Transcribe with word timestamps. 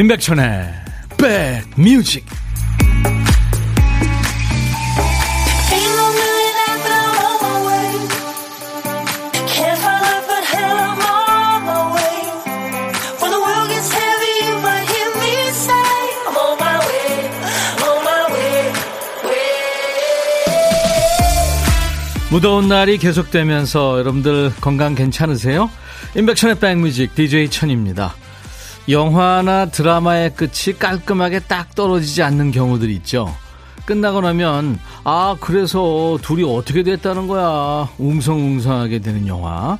임백천의 0.00 0.72
백뮤직 1.18 2.24
무더운 22.30 22.68
날이 22.68 22.96
계속되면서 22.96 23.98
여러분들 23.98 24.50
건강 24.62 24.94
괜찮으세요? 24.94 25.70
임백천의 26.16 26.58
백뮤직 26.58 27.14
DJ 27.14 27.50
천입니다. 27.50 28.14
영화나 28.90 29.66
드라마의 29.66 30.34
끝이 30.34 30.76
깔끔하게 30.78 31.40
딱 31.40 31.74
떨어지지 31.74 32.22
않는 32.22 32.50
경우들이 32.50 32.94
있죠. 32.96 33.34
끝나고 33.86 34.20
나면 34.20 34.78
아 35.04 35.36
그래서 35.40 36.18
둘이 36.22 36.44
어떻게 36.44 36.82
됐다는 36.82 37.26
거야 37.26 37.88
웅성웅성하게 37.98 39.00
되는 39.00 39.26
영화 39.26 39.78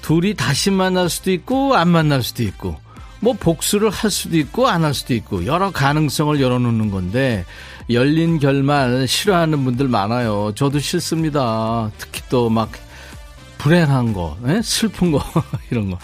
둘이 0.00 0.34
다시 0.34 0.70
만날 0.70 1.08
수도 1.08 1.32
있고 1.32 1.74
안 1.74 1.88
만날 1.88 2.22
수도 2.22 2.42
있고 2.44 2.76
뭐 3.20 3.32
복수를 3.34 3.90
할 3.90 4.10
수도 4.10 4.36
있고 4.36 4.68
안 4.68 4.84
할 4.84 4.94
수도 4.94 5.14
있고 5.14 5.46
여러 5.46 5.70
가능성을 5.72 6.40
열어놓는 6.40 6.90
건데 6.90 7.44
열린 7.90 8.38
결말 8.38 9.08
싫어하는 9.08 9.64
분들 9.64 9.88
많아요 9.88 10.52
저도 10.54 10.78
싫습니다 10.78 11.90
특히 11.98 12.22
또 12.28 12.48
막 12.48 12.70
불행한 13.58 14.12
거 14.12 14.36
에? 14.46 14.56
예? 14.56 14.62
슬픈 14.62 15.10
거 15.12 15.22
이런 15.70 15.90
거 15.90 15.98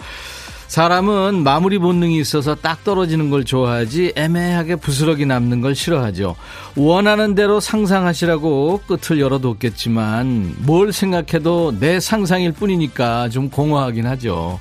사람은 0.69 1.41
마무리 1.41 1.79
본능이 1.79 2.19
있어서 2.19 2.53
딱 2.53 2.83
떨어지는 2.83 3.31
걸 3.31 3.43
좋아하지 3.43 4.13
애매하게 4.15 4.75
부스러기 4.75 5.25
남는 5.25 5.61
걸 5.61 5.73
싫어하죠. 5.73 6.35
원하는 6.75 7.33
대로 7.33 7.59
상상하시라고 7.59 8.83
끝을 8.85 9.19
열어뒀겠지만 9.19 10.57
뭘 10.59 10.93
생각해도 10.93 11.73
내 11.79 11.99
상상일 11.99 12.51
뿐이니까 12.51 13.29
좀 13.29 13.49
공허하긴 13.49 14.05
하죠. 14.05 14.59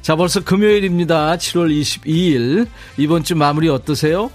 자, 0.00 0.14
벌써 0.14 0.44
금요일입니다. 0.44 1.36
7월 1.36 1.76
22일. 1.76 2.68
이번 2.96 3.24
주 3.24 3.34
마무리 3.34 3.68
어떠세요? 3.68 4.30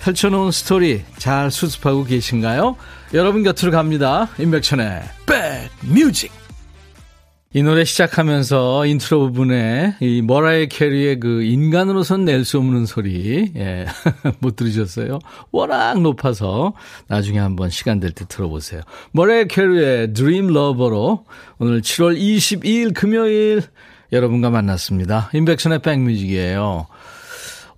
펼쳐놓은 0.00 0.50
스토리 0.50 1.04
잘 1.18 1.52
수습하고 1.52 2.02
계신가요? 2.02 2.74
여러분 3.14 3.44
곁으로 3.44 3.70
갑니다. 3.70 4.28
임백천의 4.38 5.02
백 5.24 5.70
뮤직. 5.82 6.32
이 7.54 7.62
노래 7.62 7.84
시작하면서 7.84 8.84
인트로 8.84 9.20
부분에 9.20 9.96
이 10.00 10.20
머라이 10.20 10.68
캐리의 10.68 11.18
그 11.18 11.42
인간으로선 11.42 12.26
낼 12.26 12.44
수 12.44 12.58
없는 12.58 12.84
소리 12.84 13.50
예. 13.56 13.86
못 14.40 14.54
들으셨어요? 14.54 15.18
워낙 15.50 15.98
높아서 16.00 16.74
나중에 17.06 17.38
한번 17.38 17.70
시간 17.70 18.00
될 18.00 18.12
때 18.12 18.26
들어보세요. 18.28 18.82
머라이 19.12 19.48
캐리의 19.48 20.12
Dreamlover로 20.12 21.24
오늘 21.58 21.80
7월 21.80 22.18
22일 22.18 22.92
금요일 22.94 23.62
여러분과 24.12 24.50
만났습니다. 24.50 25.30
임백천의 25.32 25.78
백뮤직이에요. 25.80 26.86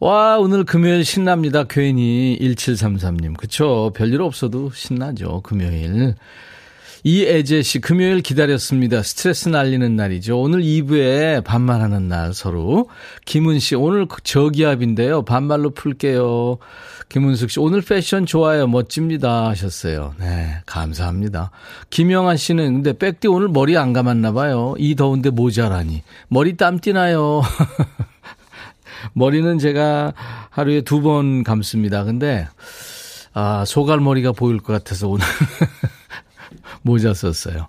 와, 0.01 0.39
오늘 0.39 0.65
금요일 0.65 1.05
신납니다. 1.05 1.65
괜히 1.65 2.37
1733님. 2.41 3.37
그쵸. 3.37 3.93
별일 3.95 4.23
없어도 4.23 4.71
신나죠. 4.75 5.43
금요일. 5.43 6.15
이애재 7.03 7.63
씨, 7.63 7.81
금요일 7.81 8.21
기다렸습니다. 8.21 9.03
스트레스 9.03 9.49
날리는 9.49 9.97
날이죠. 9.97 10.39
오늘 10.41 10.61
2부에 10.63 11.43
반말하는 11.45 12.09
날 12.09 12.35
서로. 12.35 12.89
김은 13.25 13.59
씨, 13.59 13.75
오늘 13.75 14.07
저기압인데요. 14.23 15.23
반말로 15.25 15.71
풀게요. 15.71 16.59
김은숙 17.09 17.51
씨, 17.51 17.59
오늘 17.61 17.81
패션 17.81 18.27
좋아요. 18.27 18.67
멋집니다. 18.67 19.49
하셨어요. 19.49 20.15
네, 20.19 20.59
감사합니다. 20.67 21.51
김영아 21.89 22.37
씨는, 22.37 22.75
근데 22.75 22.93
백디 22.93 23.29
오늘 23.29 23.49
머리 23.49 23.77
안 23.77 23.93
감았나 23.93 24.33
봐요. 24.33 24.75
이 24.79 24.95
더운데 24.95 25.31
모자라니. 25.31 26.03
머리 26.29 26.57
땀 26.57 26.79
띠 26.81 26.93
나요? 26.93 27.43
머리는 29.15 29.59
제가 29.59 30.13
하루에 30.51 30.83
두 30.83 31.01
번 31.01 31.43
감습니다. 31.45 32.05
근데, 32.05 32.47
아, 33.33 33.65
소갈머리가 33.67 34.33
보일 34.33 34.59
것 34.59 34.73
같아서 34.75 35.09
오늘. 35.09 35.25
모자 36.83 37.15
썼어요. 37.15 37.69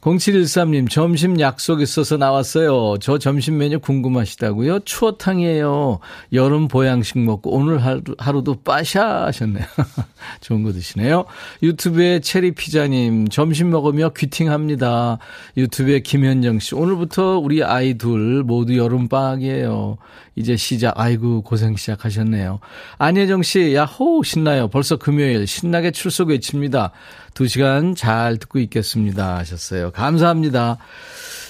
0713님, 0.00 0.88
점심 0.88 1.38
약속 1.40 1.82
있어서 1.82 2.16
나왔어요. 2.16 2.96
저 3.00 3.18
점심 3.18 3.58
메뉴 3.58 3.78
궁금하시다고요? 3.78 4.80
추어탕이에요. 4.80 5.98
여름 6.32 6.68
보양식 6.68 7.18
먹고 7.18 7.54
오늘 7.54 7.84
하루, 7.84 8.02
하루도 8.16 8.62
빠샤 8.62 9.26
하셨네요. 9.26 9.64
좋은 10.40 10.62
거 10.62 10.72
드시네요. 10.72 11.26
유튜브에 11.62 12.20
체리 12.20 12.52
피자님, 12.52 13.28
점심 13.28 13.70
먹으며 13.70 14.10
귀팅합니다. 14.16 15.18
유튜브에 15.58 16.00
김현정 16.00 16.60
씨, 16.60 16.74
오늘부터 16.74 17.38
우리 17.38 17.62
아이 17.62 17.94
둘 17.94 18.42
모두 18.42 18.78
여름방학이에요. 18.78 19.98
이제 20.34 20.56
시작. 20.56 20.98
아이고, 20.98 21.42
고생 21.42 21.76
시작하셨네요. 21.76 22.60
안혜정 22.96 23.42
씨, 23.42 23.74
야호, 23.74 24.22
신나요. 24.22 24.68
벌써 24.68 24.96
금요일 24.96 25.46
신나게 25.46 25.90
출석 25.90 26.28
외칩니다. 26.28 26.92
두 27.40 27.48
시간 27.48 27.94
잘 27.94 28.36
듣고 28.36 28.58
있겠습니다. 28.58 29.38
하셨어요. 29.38 29.92
감사합니다. 29.92 30.76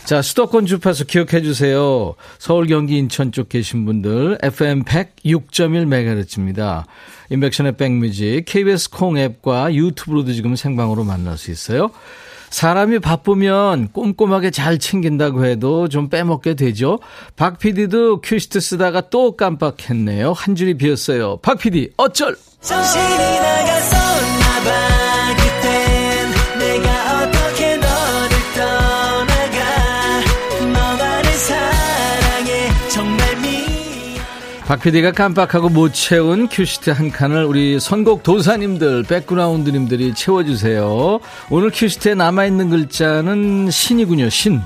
자, 0.05 0.23
수도권 0.23 0.67
주파수 0.67 1.05
기억해 1.05 1.43
주세요. 1.43 2.15
서울, 2.39 2.69
경기, 2.69 2.97
인천 2.97 3.33
쪽 3.33 3.49
계신 3.49 3.85
분들, 3.87 4.39
FM 4.41 4.85
106.1MHz입니다. 4.85 6.85
인백션의 7.31 7.77
백뮤직, 7.77 8.45
KBS 8.47 8.91
콩 8.91 9.19
앱과 9.19 9.75
유튜브로도 9.75 10.33
지금 10.33 10.55
생방으로 10.55 11.03
만날 11.03 11.37
수 11.37 11.51
있어요. 11.51 11.91
사람이 12.51 13.01
바쁘면 13.01 13.89
꼼꼼하게 13.89 14.53
잘 14.53 14.79
챙긴다고 14.79 15.45
해도 15.45 15.89
좀 15.89 16.09
빼먹게 16.09 16.55
되죠. 16.55 17.01
박 17.35 17.59
PD도 17.59 18.21
큐시트 18.21 18.61
쓰다가 18.61 19.11
또 19.11 19.37
깜빡했네요. 19.37 20.35
한 20.35 20.55
줄이 20.55 20.75
비었어요. 20.75 21.39
박 21.39 21.59
PD, 21.59 21.91
어쩔! 21.97 22.37
정신이 22.61 23.41
나갔었 23.41 24.00
박 34.71 34.79
PD가 34.79 35.11
깜빡하고 35.11 35.69
못 35.69 35.93
채운 35.93 36.47
큐시트 36.47 36.91
한 36.91 37.11
칸을 37.11 37.45
우리 37.45 37.81
선곡 37.81 38.23
도사님들, 38.23 39.03
백그라운드님들이 39.03 40.15
채워주세요. 40.15 41.19
오늘 41.51 41.73
큐시트에 41.73 42.15
남아있는 42.15 42.71
글자는 42.71 43.69
신이군요, 43.69 44.31
신. 44.31 44.61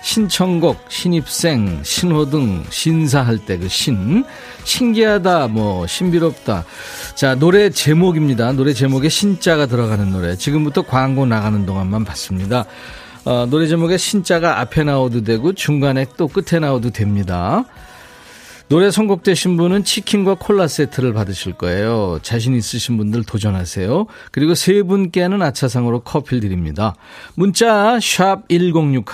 신청곡, 0.00 0.86
신입생, 0.88 1.80
신호등, 1.82 2.64
신사할 2.70 3.44
때 3.44 3.58
그 3.58 3.68
신. 3.68 4.24
신기하다, 4.64 5.48
뭐, 5.48 5.86
신비롭다. 5.86 6.64
자, 7.14 7.34
노래 7.34 7.68
제목입니다. 7.68 8.52
노래 8.52 8.72
제목에 8.72 9.10
신자가 9.10 9.66
들어가는 9.66 10.10
노래. 10.12 10.34
지금부터 10.34 10.80
광고 10.80 11.26
나가는 11.26 11.66
동안만 11.66 12.06
봤습니다. 12.06 12.64
어, 13.26 13.46
노래 13.50 13.66
제목에 13.66 13.98
신자가 13.98 14.60
앞에 14.60 14.84
나오도 14.84 15.24
되고 15.24 15.52
중간에 15.52 16.06
또 16.16 16.26
끝에 16.26 16.58
나오도 16.58 16.88
됩니다. 16.88 17.66
노래 18.72 18.90
선곡되신 18.90 19.58
분은 19.58 19.84
치킨과 19.84 20.36
콜라 20.36 20.66
세트를 20.66 21.12
받으실 21.12 21.52
거예요. 21.52 22.18
자신 22.22 22.54
있으신 22.54 22.96
분들 22.96 23.22
도전하세요. 23.24 24.06
그리고 24.30 24.54
세 24.54 24.82
분께는 24.82 25.42
아차상으로 25.42 26.00
커피를 26.00 26.40
드립니다. 26.40 26.94
문자 27.34 27.98
1061, 28.00 29.04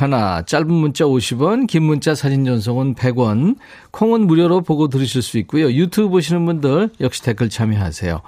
짧은 0.47 0.73
문자 0.73 1.07
50원, 1.07 1.67
긴 1.67 1.83
문자 1.83 2.15
사진 2.15 2.45
전송은 2.45 2.95
100원, 2.95 3.57
콩은 3.91 4.29
무료로 4.29 4.61
보고 4.61 4.87
들으실 4.87 5.23
수 5.23 5.39
있고요. 5.39 5.73
유튜브 5.73 6.11
보시는 6.11 6.47
분들 6.47 6.91
역시 7.01 7.25
댓글 7.25 7.49
참여하세요. 7.49 8.23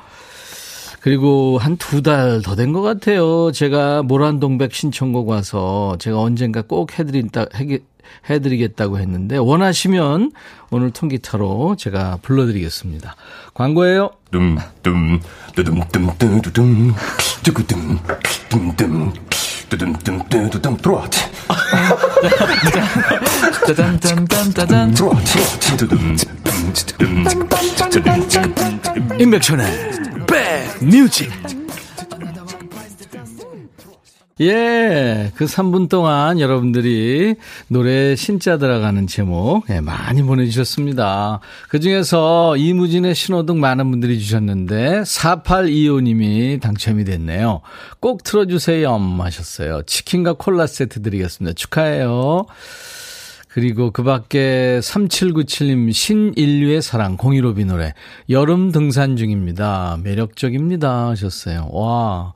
그리고 1.01 1.59
한 1.59 1.77
두 1.79 2.03
달 2.03 2.43
더 2.43 2.57
된 2.57 2.73
것 2.73 2.83
같아요. 2.83 3.53
제가 3.53 4.03
모란동백 4.03 4.75
신청곡 4.75 5.29
와서 5.29 5.97
제가 6.01 6.19
언젠가 6.21 6.61
꼭 6.63 6.99
해드린다, 6.99 7.47
해드리겠다고 8.29 8.99
했는데 8.99 9.37
원하시면 9.37 10.33
오늘 10.71 10.91
통기타로 10.91 11.77
제가 11.79 12.19
불러드리겠습니다. 12.23 13.17
광고예요. 13.55 14.11
둠둠 14.31 15.21
뚜둠둠뚜둠 15.55 16.95
뚜구둠 17.43 17.99
둠둠 18.49 19.13
뚜둠둠뚜둠 19.69 20.77
트로트 20.77 21.19
짜잔짠짠짠 23.67 24.95
트로트 24.95 25.39
임백천의 29.19 29.67
백뮤직 30.27 31.60
예, 34.41 35.33
그 35.35 35.45
3분 35.45 35.91
동안 35.91 36.41
여러분들이 36.41 37.35
노래 37.69 38.17
신자 38.17 38.57
들어가는 38.57 39.07
제목 39.07 39.69
예, 39.69 39.81
많이 39.81 40.23
보내주셨습니다. 40.23 41.41
그 41.69 41.79
중에서 41.79 42.57
이무진의 42.57 43.15
신호등 43.15 43.61
많은 43.61 43.91
분들이 43.91 44.19
주셨는데 44.19 45.03
4825님이 45.03 46.59
당첨이 46.59 47.05
됐네요. 47.05 47.61
꼭 48.01 48.23
틀어주세요 48.23 48.95
하셨어요. 48.97 49.83
치킨과 49.83 50.35
콜라 50.35 50.67
세트 50.67 51.03
드리겠습니다. 51.03 51.55
축하해요. 51.55 52.47
그리고 53.53 53.91
그 53.91 54.03
밖에 54.05 54.79
3797님 54.81 55.93
신인류의 55.93 56.83
사랑 56.83 57.17
공이로비 57.17 57.65
노래 57.65 57.95
여름 58.29 58.71
등산 58.71 59.17
중입니다. 59.17 59.99
매력적입니다 60.05 61.09
하셨어요. 61.09 61.69
와 61.73 62.33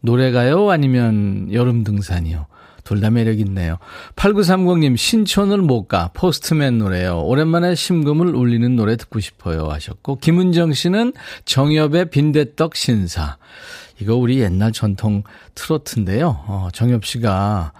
노래가요 0.00 0.70
아니면 0.70 1.52
여름 1.52 1.84
등산이요? 1.84 2.46
둘 2.82 3.00
다 3.00 3.10
매력 3.10 3.40
있네요. 3.40 3.78
8930님 4.16 4.96
신촌을 4.96 5.58
못 5.58 5.86
가 5.88 6.10
포스트맨 6.14 6.78
노래요. 6.78 7.20
오랜만에 7.22 7.74
심금을 7.74 8.34
울리는 8.34 8.74
노래 8.76 8.96
듣고 8.96 9.20
싶어요 9.20 9.68
하셨고 9.68 10.16
김은정 10.18 10.72
씨는 10.72 11.12
정엽의 11.44 12.10
빈대떡 12.10 12.74
신사 12.76 13.36
이거 14.00 14.14
우리 14.16 14.40
옛날 14.40 14.72
전통 14.72 15.22
트로트인데요. 15.54 16.44
어, 16.46 16.68
정엽 16.72 17.04
씨가 17.04 17.72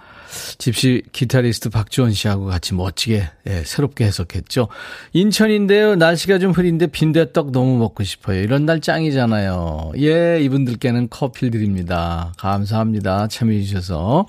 집시 0.57 1.03
기타리스트 1.11 1.69
박주원 1.69 2.11
씨하고 2.11 2.45
같이 2.45 2.73
멋지게 2.73 3.29
예, 3.47 3.63
새롭게 3.63 4.05
해석했죠. 4.05 4.67
인천인데요. 5.13 5.95
날씨가 5.95 6.39
좀 6.39 6.51
흐린데 6.51 6.87
빈대떡 6.87 7.51
너무 7.51 7.77
먹고 7.77 8.03
싶어요. 8.03 8.41
이런 8.41 8.65
날 8.65 8.81
짱이잖아요. 8.81 9.93
예, 9.97 10.39
이분들께는 10.41 11.07
커피 11.09 11.49
드립니다. 11.49 12.33
감사합니다. 12.37 13.27
참여해 13.27 13.61
주셔서. 13.63 14.25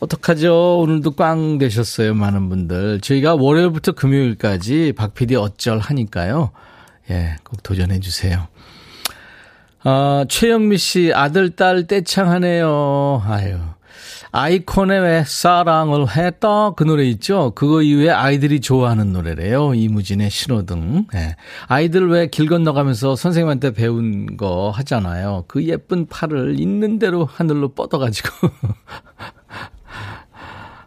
어떡하죠? 0.00 0.80
오늘도 0.80 1.12
꽝 1.12 1.58
되셨어요. 1.58 2.14
많은 2.14 2.48
분들. 2.48 3.00
저희가 3.00 3.34
월요일부터 3.34 3.92
금요일까지 3.92 4.92
박 4.96 5.14
PD 5.14 5.36
어쩔 5.36 5.78
하니까요. 5.78 6.50
예, 7.10 7.36
꼭 7.44 7.62
도전해 7.62 8.00
주세요. 8.00 8.48
아, 9.82 10.24
최영미 10.28 10.78
씨, 10.78 11.12
아들, 11.14 11.50
딸 11.50 11.86
떼창하네요. 11.86 13.22
아유. 13.26 13.58
아이콘의 14.36 15.00
왜 15.00 15.22
사랑을 15.24 16.08
했다 16.16 16.72
그 16.72 16.82
노래 16.82 17.04
있죠. 17.04 17.52
그거 17.54 17.82
이후에 17.82 18.10
아이들이 18.10 18.60
좋아하는 18.60 19.12
노래래요. 19.12 19.74
이무진의 19.74 20.28
신호등. 20.28 21.06
네. 21.12 21.36
아이들 21.68 22.08
왜 22.10 22.26
길 22.26 22.48
건너가면서 22.48 23.14
선생님한테 23.14 23.74
배운 23.74 24.36
거 24.36 24.70
하잖아요. 24.70 25.44
그 25.46 25.62
예쁜 25.64 26.06
팔을 26.06 26.58
있는 26.58 26.98
대로 26.98 27.26
하늘로 27.26 27.74
뻗어가지고. 27.74 28.28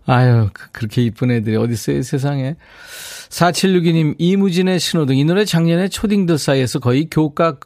아유, 0.07 0.49
그, 0.51 0.69
그렇게 0.73 1.03
이쁜 1.03 1.31
애들이 1.31 1.55
어딨어요, 1.55 2.01
세상에. 2.01 2.57
4762님, 3.29 4.15
이무진의 4.17 4.81
신호등. 4.81 5.15
이 5.15 5.23
노래 5.23 5.45
작년에 5.45 5.87
초딩들 5.87 6.37
사이에서 6.37 6.79
거의 6.79 7.07
교과 7.09 7.59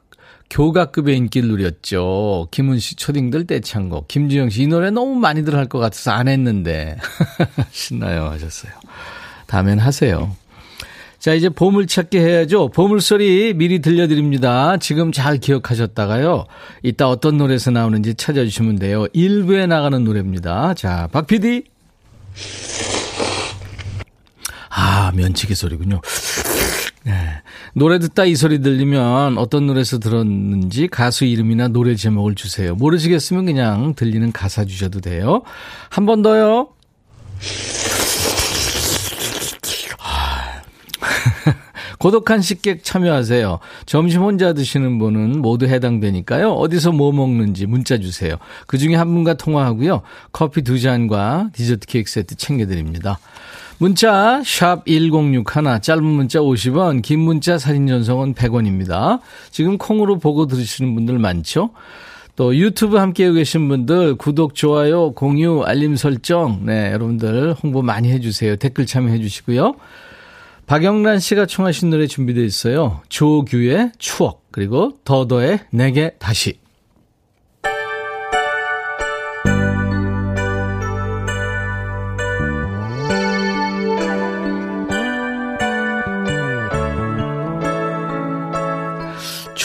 교가급의 0.52 1.16
인기를 1.18 1.48
누렸죠. 1.50 2.48
김은 2.52 2.78
씨 2.80 2.96
초딩들 2.96 3.48
떼창곡. 3.48 4.08
김주영 4.10 4.50
씨 4.50 4.64
이 4.64 4.68
노래 4.68 4.92
너무 4.92 5.16
많이들 5.16 5.56
할 5.56 5.68
것 5.68 5.80
같아서 5.80 6.12
안 6.12 6.28
했는데. 6.28 6.98
신나요 7.72 8.26
하셨어요. 8.26 8.72
다음엔 9.48 9.80
하세요. 9.80 10.36
자, 11.20 11.34
이제 11.34 11.50
보물찾기 11.50 12.18
해야죠. 12.18 12.70
보물소리 12.70 13.54
미리 13.56 13.80
들려드립니다. 13.80 14.78
지금 14.78 15.12
잘 15.12 15.38
기억하셨다가요. 15.38 16.46
이따 16.84 17.08
어떤 17.08 17.38
노래에서 17.38 17.72
나오는지 17.72 18.16
찾아주시면 18.16 18.78
돼요. 18.80 19.06
1부에 19.16 19.68
나가는 19.68 20.04
노래입니다. 20.04 20.74
자, 20.74 21.08
박 21.12 21.28
PD. 21.28 21.64
아, 24.70 25.12
면치기 25.16 25.56
소리군요. 25.56 26.02
네. 27.04 27.14
노래 27.74 27.98
듣다 28.00 28.26
이 28.26 28.36
소리 28.36 28.62
들리면 28.62 29.38
어떤 29.38 29.66
노래에서 29.66 29.98
들었는지 30.00 30.88
가수 30.88 31.26
이름이나 31.26 31.68
노래 31.70 31.96
제목을 31.96 32.36
주세요. 32.36 32.76
모르시겠으면 32.76 33.46
그냥 33.48 33.96
들리는 33.96 34.32
가사 34.32 34.66
주셔도 34.66 35.02
돼요. 35.02 35.42
한 35.90 36.06
번 36.06 36.22
더요. 36.22 36.70
고독한 42.00 42.42
식객 42.42 42.84
참여하세요. 42.84 43.60
점심 43.86 44.24
혼자 44.24 44.54
드시는 44.54 44.98
분은 44.98 45.40
모두 45.42 45.68
해당되니까요. 45.68 46.52
어디서 46.54 46.92
뭐 46.92 47.12
먹는지 47.12 47.68
문자 47.68 47.98
주세요. 48.00 48.38
그 48.68 48.78
중에 48.78 48.96
한 48.96 49.08
분과 49.08 49.36
통화하고요. 49.36 50.02
커피 50.32 50.64
두 50.64 50.80
잔과 50.80 51.50
디저트 51.54 51.86
케이크 51.88 52.10
세트 52.10 52.36
챙겨드립니다. 52.36 53.20
문자 53.82 54.44
1061, 54.44 55.82
짧은 55.82 56.04
문자 56.04 56.38
50원, 56.38 57.02
긴 57.02 57.22
문자 57.22 57.58
사진 57.58 57.88
전송은 57.88 58.36
100원입니다. 58.36 59.22
지금 59.50 59.80
콩으로 59.80 60.20
보고 60.20 60.46
들으시는 60.46 60.94
분들 60.94 61.18
많죠? 61.18 61.72
또 62.36 62.56
유튜브 62.56 62.98
함께 62.98 63.32
계신 63.32 63.68
분들 63.68 64.18
구독, 64.18 64.54
좋아요, 64.54 65.14
공유, 65.14 65.64
알림 65.64 65.96
설정 65.96 66.64
네, 66.64 66.92
여러분들 66.92 67.54
홍보 67.54 67.82
많이 67.82 68.12
해 68.12 68.20
주세요. 68.20 68.56
댓글 68.56 68.86
참여해 68.86 69.18
주시고요. 69.18 69.74
박영란 70.68 71.20
씨가 71.20 71.48
청하신 71.48 71.90
노래 71.90 72.06
준비되어 72.06 72.44
있어요. 72.44 73.02
조규의 73.10 73.94
추억 73.98 74.44
그리고 74.52 75.00
더더의 75.06 75.62
내게 75.72 76.12
다시 76.20 76.61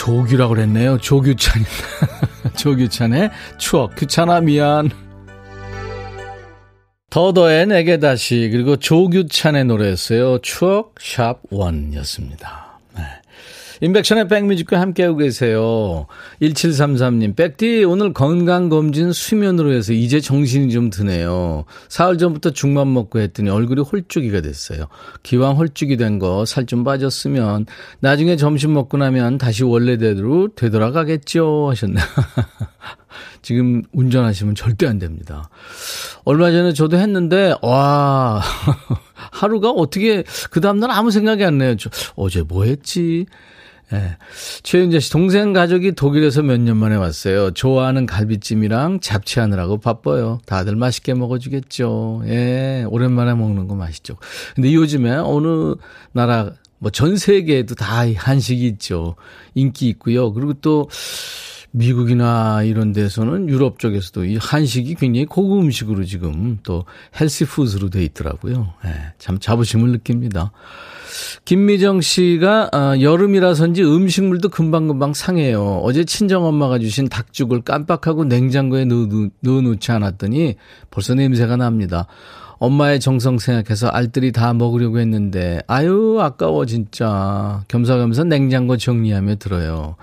조규라고 0.07 0.53
그랬네요. 0.55 0.99
조규찬입니다. 0.99 2.55
조규찬의 2.55 3.29
추억. 3.57 3.93
규찬아 3.97 4.39
미안. 4.39 4.89
더더의 7.09 7.67
내게 7.67 7.99
다시 7.99 8.47
그리고 8.49 8.77
조규찬의 8.77 9.65
노래였어요. 9.65 10.39
추억 10.39 10.95
샵 11.01 11.41
원 11.49 11.91
이었습니다. 11.91 12.79
인백션의 13.81 14.27
백뮤직과 14.27 14.79
함께하고 14.81 15.17
계세요. 15.17 16.07
1733님, 16.41 17.35
백디 17.35 17.83
오늘 17.83 18.13
건강검진 18.13 19.11
수면으로 19.11 19.71
해서 19.71 19.93
이제 19.93 20.19
정신이 20.19 20.71
좀 20.71 20.89
드네요. 20.89 21.65
사흘 21.89 22.17
전부터 22.17 22.51
죽만 22.51 22.91
먹고 22.93 23.19
했더니 23.19 23.49
얼굴이 23.49 23.81
홀쭉이가 23.81 24.41
됐어요. 24.41 24.87
기왕 25.23 25.55
홀쭉이 25.57 25.97
된 25.97 26.19
거 26.19 26.43
살 26.45 26.65
좀 26.67 26.83
빠졌으면 26.83 27.65
나중에 28.01 28.35
점심 28.35 28.73
먹고 28.73 28.97
나면 28.97 29.37
다시 29.37 29.63
원래대로 29.63 30.49
되돌아가겠죠 30.55 31.69
하셨네요. 31.69 32.03
지금 33.41 33.83
운전하시면 33.93 34.55
절대 34.55 34.85
안 34.87 34.99
됩니다. 34.99 35.49
얼마 36.25 36.51
전에 36.51 36.73
저도 36.73 36.97
했는데, 36.97 37.53
와, 37.61 38.41
하루가 39.31 39.69
어떻게, 39.71 40.23
그 40.51 40.59
다음날 40.59 40.91
아무 40.91 41.11
생각이 41.11 41.45
안 41.45 41.57
나요. 41.57 41.75
저, 41.77 41.89
어제 42.15 42.41
뭐 42.41 42.65
했지? 42.65 43.25
예. 43.93 44.17
최윤재 44.63 44.99
씨, 44.99 45.11
동생 45.11 45.53
가족이 45.53 45.93
독일에서 45.93 46.41
몇 46.43 46.57
년 46.59 46.75
만에 46.77 46.95
왔어요. 46.95 47.51
좋아하는 47.51 48.05
갈비찜이랑 48.05 48.99
잡채하느라고 48.99 49.77
바빠요. 49.77 50.39
다들 50.45 50.75
맛있게 50.75 51.13
먹어주겠죠. 51.13 52.23
예, 52.25 52.85
오랜만에 52.89 53.33
먹는 53.33 53.67
거 53.67 53.75
맛있죠. 53.75 54.17
근데 54.55 54.73
요즘에 54.73 55.11
어느 55.11 55.75
나라, 56.11 56.51
뭐 56.79 56.91
전 56.91 57.15
세계에도 57.17 57.75
다 57.75 58.03
한식이 58.15 58.67
있죠. 58.67 59.15
인기 59.55 59.87
있고요. 59.89 60.33
그리고 60.33 60.53
또, 60.55 60.89
미국이나 61.71 62.63
이런 62.63 62.93
데서는 62.93 63.49
유럽 63.49 63.79
쪽에서도 63.79 64.25
이 64.25 64.37
한식이 64.37 64.95
굉장히 64.95 65.25
고급 65.25 65.59
음식으로 65.59 66.05
지금 66.05 66.59
또 66.63 66.85
헬시 67.19 67.45
푸드로 67.45 67.89
돼 67.89 68.03
있더라고요. 68.03 68.73
예, 68.85 69.13
참 69.17 69.37
자부심을 69.39 69.91
느낍니다. 69.91 70.51
김미정 71.45 72.01
씨가 72.01 72.69
아, 72.71 72.99
여름이라서인지 72.99 73.83
음식물도 73.83 74.49
금방금방 74.49 75.13
상해요. 75.13 75.81
어제 75.83 76.03
친정엄마가 76.03 76.79
주신 76.79 77.09
닭죽을 77.09 77.61
깜빡하고 77.61 78.25
냉장고에 78.25 78.85
넣어, 78.85 79.29
넣어놓지 79.41 79.91
않았더니 79.91 80.55
벌써 80.91 81.15
냄새가 81.15 81.57
납니다. 81.57 82.07
엄마의 82.59 82.99
정성 82.99 83.37
생각해서 83.37 83.87
알뜰히 83.87 84.31
다 84.31 84.53
먹으려고 84.53 84.99
했는데 84.99 85.61
아유 85.67 86.17
아까워 86.19 86.65
진짜 86.65 87.63
겸사겸사 87.67 88.23
냉장고 88.23 88.77
정리하며 88.77 89.35
들어요. 89.35 89.95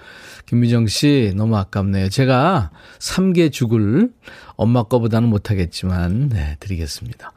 김미정 0.46 0.86
씨 0.86 1.32
너무 1.36 1.56
아깝네요. 1.56 2.08
제가 2.08 2.70
삼계 2.98 3.50
죽을 3.50 4.10
엄마 4.56 4.82
거보다는 4.84 5.28
못하겠지만 5.28 6.28
네 6.28 6.56
드리겠습니다. 6.60 7.32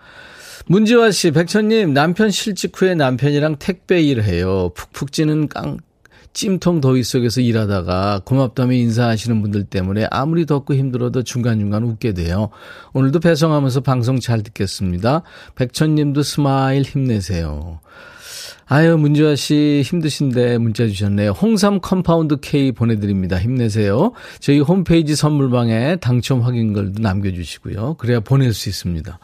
문지화 0.70 1.12
씨, 1.12 1.32
백천님, 1.32 1.94
남편 1.94 2.30
실직 2.30 2.74
후에 2.82 2.94
남편이랑 2.96 3.56
택배 3.58 4.02
일 4.02 4.22
해요. 4.24 4.72
푹푹 4.76 5.14
찌는 5.14 5.48
깡, 5.48 5.78
찜통 6.34 6.82
더위 6.82 7.04
속에서 7.04 7.40
일하다가 7.42 8.22
고맙다며 8.26 8.74
인사하시는 8.74 9.42
분들 9.42 9.64
때문에 9.64 10.08
아무리 10.12 10.46
덥고 10.46 10.76
힘들어도 10.76 11.24
중간중간 11.24 11.84
웃게 11.84 12.14
돼요. 12.14 12.50
오늘도 12.94 13.22
배송하면서 13.22 13.80
방송 13.82 14.20
잘 14.20 14.44
듣겠습니다. 14.44 15.24
백천님도 15.56 16.22
스마일 16.24 16.84
힘내세요. 16.84 17.80
아유, 18.66 18.98
문주아 18.98 19.36
씨 19.36 19.82
힘드신데 19.86 20.58
문자 20.58 20.88
주셨네요. 20.88 21.32
홍삼 21.32 21.80
compound 21.80 22.38
K 22.42 22.72
보내드립니다. 22.72 23.40
힘내세요. 23.40 24.12
저희 24.40 24.60
홈페이지 24.60 25.16
선물방에 25.16 25.98
당첨 25.98 26.42
확인글도 26.42 27.02
남겨주시고요. 27.02 27.96
그래야 27.96 28.20
보낼 28.20 28.54
수 28.54 28.70
있습니다. 28.70 29.20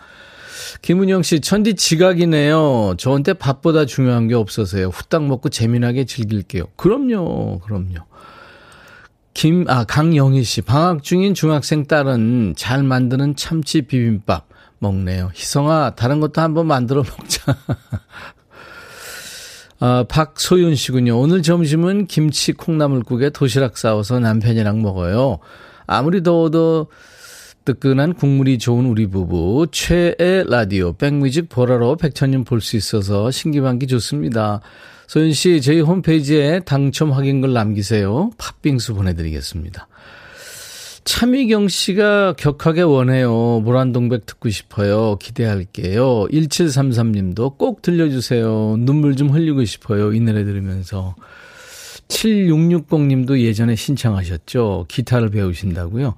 김은영 0.81 1.23
씨, 1.23 1.39
천디 1.39 1.75
지각이네요. 1.75 2.95
저한테 2.97 3.33
밥보다 3.33 3.85
중요한 3.85 4.27
게 4.27 4.35
없어서요. 4.35 4.87
후딱 4.87 5.25
먹고 5.25 5.49
재미나게 5.49 6.05
즐길게요. 6.05 6.65
그럼요, 6.75 7.59
그럼요. 7.59 7.99
김, 9.33 9.65
아, 9.67 9.83
강영희 9.83 10.43
씨, 10.43 10.61
방학 10.61 11.03
중인 11.03 11.33
중학생 11.33 11.85
딸은 11.85 12.53
잘 12.55 12.83
만드는 12.83 13.35
참치 13.35 13.81
비빔밥 13.83 14.47
먹네요. 14.79 15.31
희성아, 15.33 15.95
다른 15.95 16.19
것도 16.19 16.41
한번 16.41 16.67
만들어 16.67 17.03
먹자. 17.03 17.57
아, 19.85 20.05
박소윤 20.07 20.75
씨군요. 20.75 21.19
오늘 21.19 21.41
점심은 21.41 22.07
김치 22.07 22.53
콩나물국에 22.53 23.31
도시락 23.31 23.77
싸워서 23.77 24.17
남편이랑 24.21 24.81
먹어요. 24.81 25.39
아무리 25.87 26.23
더워도 26.23 26.87
뜨끈한 27.65 28.13
국물이 28.13 28.59
좋은 28.59 28.85
우리 28.85 29.07
부부 29.07 29.67
최애 29.73 30.45
라디오 30.47 30.93
백뮤직 30.93 31.49
보라로 31.49 31.97
백천님 31.97 32.45
볼 32.45 32.61
수 32.61 32.77
있어서 32.77 33.29
신기반기 33.29 33.87
좋습니다. 33.87 34.61
소윤 35.07 35.33
씨 35.33 35.59
저희 35.59 35.81
홈페이지에 35.81 36.61
당첨 36.61 37.11
확인글 37.11 37.51
남기세요. 37.51 38.31
팥빙수 38.37 38.93
보내드리겠습니다. 38.93 39.89
차미경 41.05 41.67
씨가 41.67 42.33
격하게 42.37 42.81
원해요. 42.81 43.59
모란동백 43.63 44.25
듣고 44.25 44.49
싶어요. 44.49 45.17
기대할게요. 45.17 46.27
1733님도 46.31 47.57
꼭 47.57 47.81
들려주세요. 47.81 48.77
눈물 48.79 49.15
좀 49.15 49.29
흘리고 49.29 49.65
싶어요. 49.65 50.13
이 50.13 50.19
노래 50.19 50.43
들으면서. 50.43 51.15
7660님도 52.07 53.39
예전에 53.39 53.75
신청하셨죠. 53.75 54.85
기타를 54.87 55.29
배우신다고요. 55.29 56.15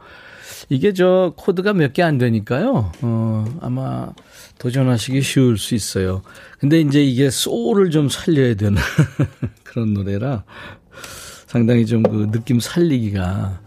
이게 0.70 0.94
저 0.94 1.34
코드가 1.38 1.74
몇 1.74 1.94
개 1.94 2.02
안 2.04 2.18
되니까요. 2.18 2.92
어, 3.02 3.46
아마 3.62 4.10
도전하시기 4.60 5.22
쉬울 5.22 5.58
수 5.58 5.76
있어요. 5.76 6.22
근데 6.60 6.80
이제 6.82 7.04
이게 7.04 7.30
소울을 7.30 7.92
좀 7.92 8.10
살려야 8.10 8.56
되는 8.56 8.82
그런 9.64 9.94
노래라 9.94 10.44
상당히 11.48 11.86
좀 11.86 12.04
그 12.04 12.30
느낌 12.32 12.60
살리기가 12.60 13.62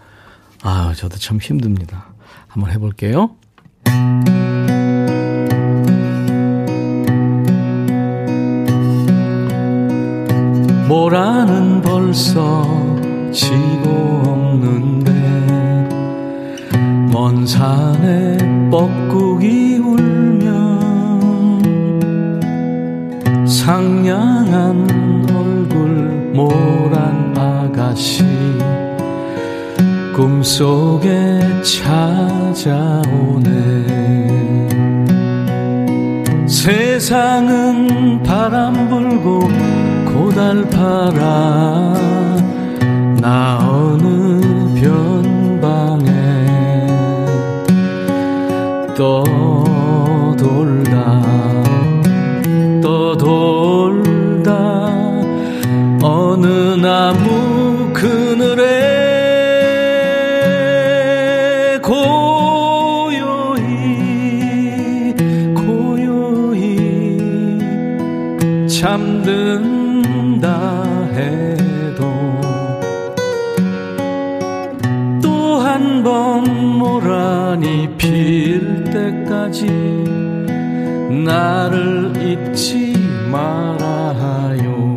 아, 0.62 0.92
저도 0.96 1.16
참 1.18 1.38
힘듭니다. 1.38 2.06
한번 2.48 2.72
해볼게요. 2.72 3.30
모라는 10.88 11.82
벌써 11.82 12.64
지고 13.30 14.22
없는데 14.24 15.12
먼 17.12 17.46
산에 17.46 18.38
뻐꾸기 18.70 19.78
울면 19.78 20.78
상냥한 23.46 24.86
얼굴 25.30 26.32
모란 26.34 27.36
아가씨 27.36 28.24
꿈속에 30.18 31.38
찾아오네. 31.62 33.46
세상은 36.48 38.20
바람 38.24 38.88
불고 38.88 39.48
고달파라. 40.12 41.94
나 43.20 43.60
어느 43.70 44.40
변방에 44.74 46.10
떠 48.96 49.57
때까지 79.48 79.66
나를 81.24 82.12
잊지 82.16 82.92
말아요. 83.30 84.96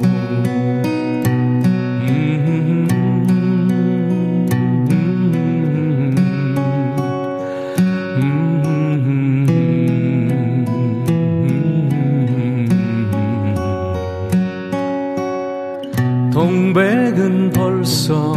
동백은 16.33 17.51
벌써 17.51 18.33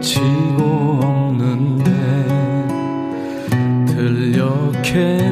지고 0.00 1.00
없는데 1.02 1.92
들녘에 3.86 5.26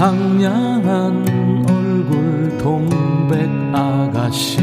상냥한 0.00 1.26
얼굴 1.68 2.56
동백 2.56 3.50
아가씨 3.74 4.56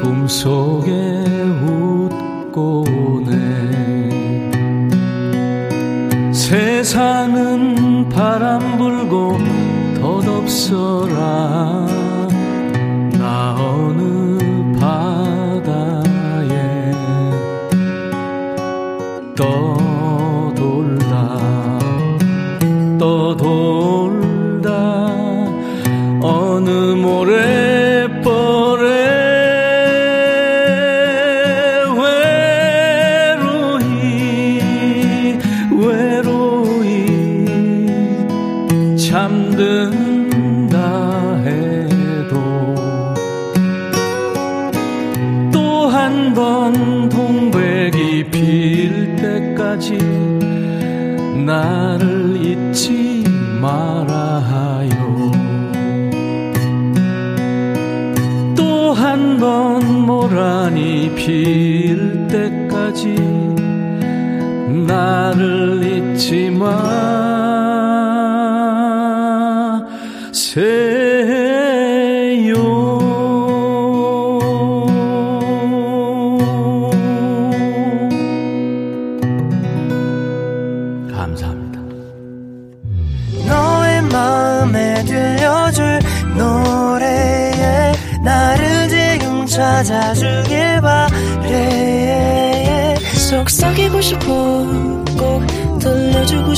꿈속에 0.00 0.92
웃고 1.66 2.84
오네. 2.86 4.52
세상은 6.32 8.08
바람 8.10 8.78
불고 8.78 9.38
덧없어라 10.00 11.88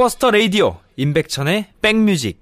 블록버스터 0.00 0.30
레이디오 0.30 0.78
임백천의 0.96 1.66
백뮤직 1.82 2.40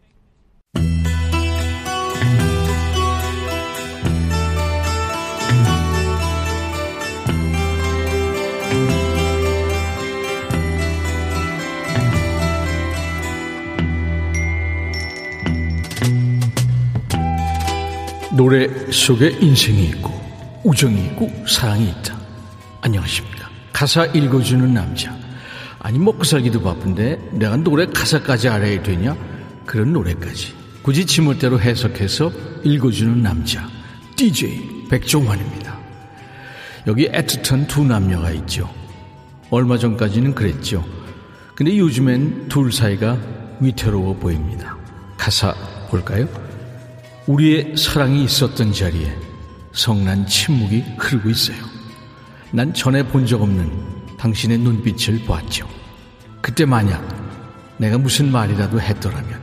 노래 18.36 18.68
속에 18.92 19.30
인생이 19.40 19.84
있고 19.86 20.12
우정이 20.62 21.06
있고 21.06 21.28
사랑이 21.48 21.88
있다. 21.90 22.16
안녕하십니까. 22.82 23.48
가사 23.72 24.04
읽어주는 24.06 24.72
남자. 24.72 25.17
아니 25.80 25.98
먹고 25.98 26.24
살기도 26.24 26.62
바쁜데 26.62 27.30
내가 27.32 27.56
노래 27.56 27.86
가사까지 27.86 28.48
알아야 28.48 28.82
되냐? 28.82 29.16
그런 29.64 29.92
노래까지. 29.92 30.54
굳이 30.82 31.06
지멋대로 31.06 31.60
해석해서 31.60 32.32
읽어주는 32.64 33.22
남자. 33.22 33.68
DJ 34.16 34.88
백종환입니다. 34.88 35.78
여기 36.86 37.08
애틋한 37.08 37.68
두 37.68 37.84
남녀가 37.84 38.30
있죠. 38.32 38.72
얼마 39.50 39.78
전까지는 39.78 40.34
그랬죠. 40.34 40.84
근데 41.54 41.76
요즘엔 41.76 42.48
둘 42.48 42.72
사이가 42.72 43.18
위태로워 43.60 44.14
보입니다. 44.16 44.76
가사 45.16 45.54
볼까요? 45.90 46.28
우리의 47.26 47.76
사랑이 47.76 48.24
있었던 48.24 48.72
자리에 48.72 49.14
성난 49.72 50.26
침묵이 50.26 50.84
흐르고 50.98 51.28
있어요. 51.30 51.58
난 52.50 52.72
전에 52.72 53.02
본 53.02 53.26
적 53.26 53.42
없는 53.42 53.97
당신의 54.18 54.58
눈빛을 54.58 55.20
보았죠. 55.24 55.68
그때 56.40 56.64
만약 56.64 57.06
내가 57.78 57.98
무슨 57.98 58.30
말이라도 58.32 58.80
했더라면 58.80 59.40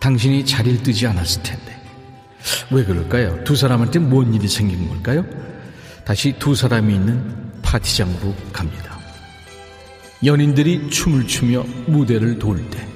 당신이 0.00 0.44
자리를 0.44 0.82
뜨지 0.82 1.06
않았을 1.06 1.42
텐데. 1.42 1.80
왜 2.70 2.84
그럴까요? 2.84 3.42
두 3.44 3.56
사람한테 3.56 3.98
뭔 3.98 4.32
일이 4.34 4.46
생긴 4.48 4.88
걸까요? 4.88 5.24
다시 6.04 6.34
두 6.38 6.54
사람이 6.54 6.94
있는 6.94 7.52
파티장으로 7.62 8.34
갑니다. 8.52 8.96
연인들이 10.24 10.88
춤을 10.90 11.26
추며 11.26 11.64
무대를 11.86 12.38
돌 12.38 12.58
때 12.70 12.86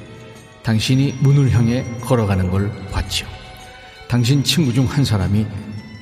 당신이 0.62 1.18
문을 1.20 1.50
향해 1.52 1.84
걸어가는 2.02 2.50
걸 2.50 2.70
봤죠. 2.90 3.26
당신 4.08 4.42
친구 4.44 4.72
중 4.72 4.86
한 4.86 5.04
사람이 5.04 5.46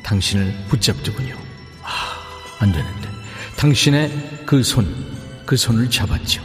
당신을 0.04 0.52
붙잡더군요. 0.68 1.34
아, 1.82 2.18
안 2.60 2.72
되는데. 2.72 2.97
당신의 3.58 4.44
그 4.46 4.62
손, 4.62 4.86
그 5.44 5.56
손을 5.56 5.90
잡았죠. 5.90 6.40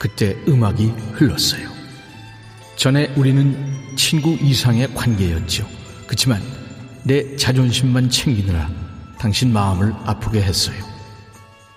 그때 0.00 0.36
음악이 0.48 0.86
흘렀어요. 1.12 1.70
전에 2.74 3.12
우리는 3.16 3.94
친구 3.94 4.36
이상의 4.40 4.92
관계였죠. 4.94 5.64
그렇지만 6.06 6.42
내 7.04 7.36
자존심만 7.36 8.10
챙기느라 8.10 8.68
당신 9.16 9.52
마음을 9.52 9.94
아프게 10.04 10.42
했어요. 10.42 10.76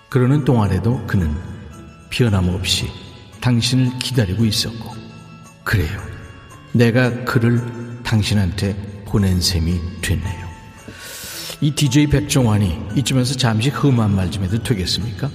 그러는 0.08 0.44
동안에도 0.44 1.06
그는 1.06 1.36
변함없이 2.10 2.90
당신을 3.40 3.98
기다리고 4.00 4.44
있었고, 4.44 4.96
그래요. 5.62 6.00
내가 6.72 7.24
그를 7.24 7.62
당신한테 8.02 9.04
보낸 9.06 9.40
셈이 9.40 9.80
됐네요. 10.00 10.41
이 11.62 11.70
DJ 11.70 12.08
백종환이 12.08 12.78
이쯤에서 12.96 13.34
잠시 13.36 13.70
험한 13.70 14.14
말 14.14 14.30
좀 14.30 14.44
해도 14.44 14.62
되겠습니까? 14.62 15.30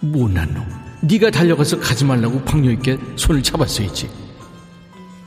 못난 0.00 0.52
놈. 0.54 0.64
네가 1.02 1.30
달려가서 1.30 1.78
가지 1.80 2.04
말라고 2.04 2.42
박력 2.44 2.72
있게 2.72 2.98
손을 3.16 3.42
잡았어야지. 3.42 4.08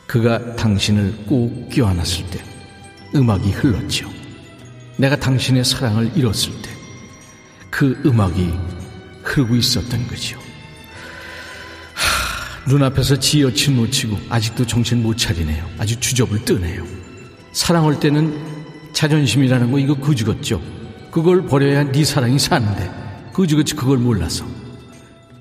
그가 0.08 0.56
당신을 0.56 1.26
꼭 1.28 1.70
껴안았을 1.70 2.26
때 2.32 2.44
음악이 3.16 3.52
흘렀죠. 3.52 4.10
내가 4.98 5.16
당신의 5.16 5.64
사랑을 5.64 6.12
잃었을 6.16 6.52
때 6.62 6.70
그 7.70 7.98
음악이 8.04 8.52
흐르고 9.24 9.56
있었던 9.56 10.08
거죠. 10.08 10.38
하, 11.94 12.68
눈앞에서 12.70 13.18
지어친 13.20 13.76
놓치고 13.78 14.18
아직도 14.28 14.66
정신 14.66 15.04
못 15.04 15.16
차리네요. 15.18 15.66
아주 15.78 15.98
주접을 16.00 16.44
뜨네요. 16.44 16.84
사랑할 17.54 18.00
때는 18.00 18.59
자존심이라는 19.00 19.72
거 19.72 19.80
이거 19.80 19.96
그지같죠. 19.96 20.62
그걸 21.10 21.46
버려야 21.46 21.90
네 21.90 22.04
사랑이 22.04 22.38
사는데 22.38 22.92
그지같이 23.32 23.74
그걸 23.74 23.98
몰라서 23.98 24.46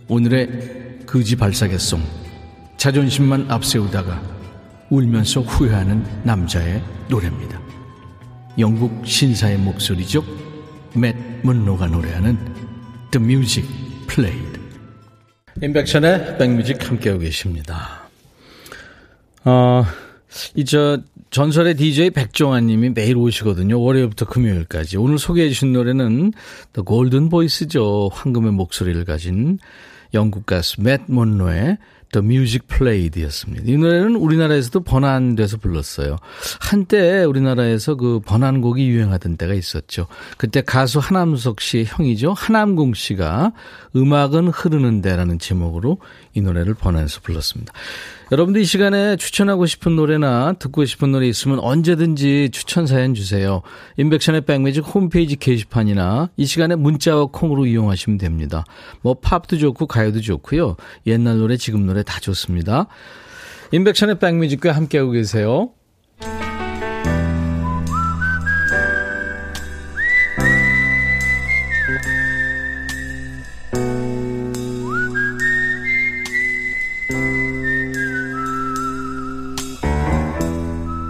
오늘의 0.07 1.01
그지 1.05 1.35
발사계송 1.35 2.01
자존심만 2.77 3.51
앞세우다가 3.51 4.23
울면서 4.91 5.41
후회하는 5.41 6.05
남자의 6.23 6.81
노래입니다. 7.09 7.61
영국 8.61 9.05
신사의 9.05 9.59
목소리죠. 9.59 10.23
맷 10.95 11.17
문로가 11.43 11.89
노래하는 11.89 12.39
The 13.11 13.25
Music 13.25 13.69
Played. 14.07 14.61
인백션의 15.61 16.39
백뮤직 16.39 16.89
함께하고 16.89 17.23
계십니다. 17.23 18.09
어, 19.45 19.85
이저 20.55 21.01
전설의 21.31 21.75
DJ 21.75 22.11
백종환 22.11 22.67
님이 22.67 22.91
매일 22.91 23.17
오시거든요. 23.17 23.81
월요일부터 23.81 24.27
금요일까지. 24.27 24.97
오늘 24.97 25.19
소개해 25.19 25.49
주신 25.49 25.73
노래는 25.73 26.33
The 26.73 26.85
Golden 26.87 27.29
Voice죠. 27.29 28.11
황금의 28.13 28.53
목소리를 28.53 29.05
가진 29.05 29.59
영국 30.15 30.47
가수 30.47 30.81
맷 30.81 31.03
monro의 31.09 31.77
The 32.13 32.25
Music 32.25 32.67
Played 32.67 33.23
였습니다. 33.25 33.65
이 33.67 33.77
노래는 33.77 34.17
우리나라에서도 34.17 34.81
번안돼서 34.81 35.59
불렀어요. 35.59 36.17
한때 36.61 37.25
우리나라에서 37.25 37.97
그 37.97 38.21
번안곡이 38.25 38.89
유행하던 38.89 39.37
때가 39.37 39.53
있었죠. 39.53 40.07
그때 40.39 40.63
가수 40.63 40.99
하남석 41.01 41.61
씨의 41.61 41.85
형이죠. 41.87 42.33
하남공 42.33 42.95
씨가 42.95 43.53
음악은 43.95 44.49
흐르는 44.49 45.03
데라는 45.03 45.39
제목으로 45.39 45.99
이 46.33 46.41
노래를 46.41 46.73
번안해서 46.73 47.21
불렀습니다. 47.21 47.73
여러분들 48.31 48.61
이 48.61 48.65
시간에 48.65 49.17
추천하고 49.17 49.65
싶은 49.65 49.97
노래나 49.97 50.55
듣고 50.59 50.85
싶은 50.85 51.13
노래 51.13 51.27
있으면 51.27 51.61
언제든지 51.61 52.51
추천 52.53 52.87
사연 52.87 53.15
주세요. 53.15 53.63
인백션의 53.97 54.43
백매직 54.43 54.85
홈페이지 54.85 55.37
게시판이나 55.37 56.29
이 56.37 56.45
시간에 56.45 56.75
문자와 56.75 57.27
콩으로 57.33 57.65
이용하시면 57.65 58.19
됩니다. 58.19 58.65
뭐 59.01 59.15
팝도 59.15 59.57
좋고 59.57 59.87
가요도 59.87 60.21
좋고요. 60.21 60.77
옛날 61.07 61.39
노래 61.39 61.57
지금 61.57 61.87
노래 61.87 62.03
다 62.03 62.21
좋습니다. 62.21 62.87
인백션의 63.73 64.19
백뮤직과 64.19 64.73
함께하고 64.73 65.13
계세요. 65.13 65.71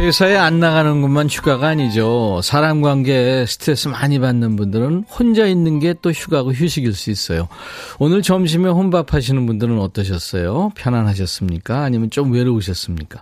회사에 0.00 0.34
안 0.34 0.60
나가는 0.60 1.02
것만 1.02 1.28
휴가가 1.28 1.68
아니죠. 1.68 2.40
사람 2.42 2.80
관계에 2.80 3.44
스트레스 3.44 3.88
많이 3.88 4.18
받는 4.18 4.56
분들은 4.56 5.04
혼자 5.10 5.46
있는 5.46 5.78
게 5.78 5.94
또 6.00 6.10
휴가고 6.10 6.52
휴식일 6.52 6.94
수 6.94 7.10
있어요. 7.10 7.48
오늘 7.98 8.22
점심에 8.22 8.70
혼밥 8.70 9.12
하시는 9.12 9.44
분들은 9.46 9.78
어떠셨어요? 9.78 10.72
편안하셨습니까? 10.74 11.82
아니면 11.82 12.08
좀 12.10 12.32
외로우셨습니까? 12.32 13.20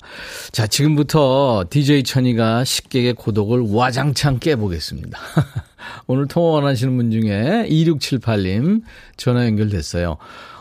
자, 0.53 0.69
지금부터 0.69 1.65
DJ 1.69 2.05
천이가 2.05 2.63
식객의 2.65 3.15
고독을 3.15 3.65
와장창 3.73 4.39
깨보겠습니다. 4.39 5.19
오늘 6.07 6.29
통화 6.29 6.53
원하시는 6.53 6.97
분 6.97 7.11
중에 7.11 7.67
2678님 7.69 8.83
전화 9.17 9.47
연결됐어요. 9.47 10.17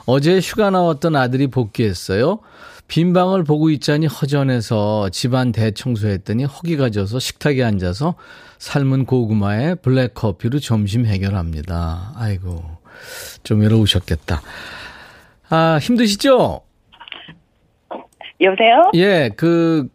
어제 0.08 0.40
휴가 0.40 0.72
나왔던 0.72 1.16
아들이 1.16 1.48
복귀했어요. 1.48 2.40
빈 2.88 3.12
방을 3.14 3.44
보고 3.44 3.70
있자니 3.70 4.08
허전해서 4.08 5.10
집안 5.10 5.52
대청소했더니 5.52 6.46
허기가 6.46 6.90
져서 6.90 7.20
식탁에 7.20 7.64
앉아서 7.64 8.16
삶은 8.60 9.06
고구마에 9.06 9.76
블랙커피로 9.76 10.60
점심 10.60 11.06
해결합니다. 11.06 12.14
아이고, 12.16 12.64
좀 13.44 13.62
외로우셨겠다. 13.62 14.42
아, 15.50 15.80
힘드시죠? 15.82 16.62
여보세요? 18.40 18.92
예, 18.96 19.30
그, 19.36 19.90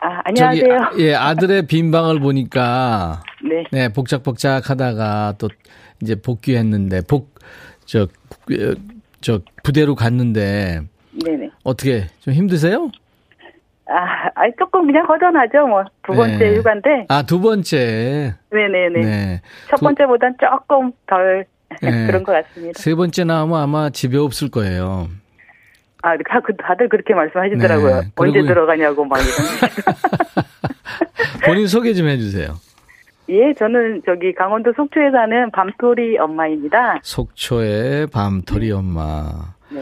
아, 0.00 0.20
안녕하세요. 0.24 0.64
저기, 0.90 1.02
예, 1.04 1.14
아들의 1.14 1.66
빈 1.66 1.90
방을 1.90 2.20
보니까, 2.20 3.22
네. 3.48 3.64
네, 3.70 3.92
복작복작 3.92 4.70
하다가 4.70 5.34
또 5.38 5.48
이제 6.02 6.14
복귀했는데, 6.14 7.02
복, 7.02 7.38
저, 7.84 8.06
저, 9.20 9.40
부대로 9.62 9.94
갔는데, 9.94 10.82
네네. 11.24 11.45
어떻게 11.66 12.06
좀 12.20 12.32
힘드세요? 12.32 12.90
아, 13.88 14.30
아니, 14.36 14.52
조금 14.58 14.86
그냥 14.86 15.04
허전하죠, 15.06 15.66
뭐. 15.66 15.82
두 16.04 16.12
번째 16.12 16.36
네. 16.38 16.56
휴가인데. 16.56 17.06
아, 17.08 17.22
두 17.22 17.40
번째. 17.40 18.34
네 18.50 18.68
네네. 18.68 19.00
네. 19.04 19.40
첫 19.68 19.76
두- 19.76 19.84
번째보단 19.84 20.34
조금 20.40 20.92
덜 21.08 21.44
네. 21.82 21.90
그런 22.06 22.22
것 22.22 22.32
같습니다. 22.32 22.80
세 22.80 22.94
번째 22.94 23.24
나오면 23.24 23.60
아마 23.60 23.90
집에 23.90 24.16
없을 24.16 24.48
거예요. 24.48 25.08
아, 26.02 26.16
다, 26.28 26.40
그- 26.40 26.56
다들 26.56 26.88
그렇게 26.88 27.14
말씀하시더라고요. 27.14 28.00
네. 28.02 28.12
언제 28.16 28.42
들어가냐고 28.42 29.04
막 29.04 29.18
이런. 29.18 29.32
본인 31.44 31.66
소개 31.66 31.94
좀 31.94 32.06
해주세요. 32.08 32.54
예, 33.28 33.52
저는 33.54 34.02
저기 34.06 34.32
강원도 34.32 34.72
속초에 34.76 35.10
사는 35.10 35.50
밤토리 35.50 36.16
엄마입니다. 36.18 37.00
속초의 37.02 38.06
밤토리 38.08 38.70
엄마. 38.70 39.54
네. 39.70 39.80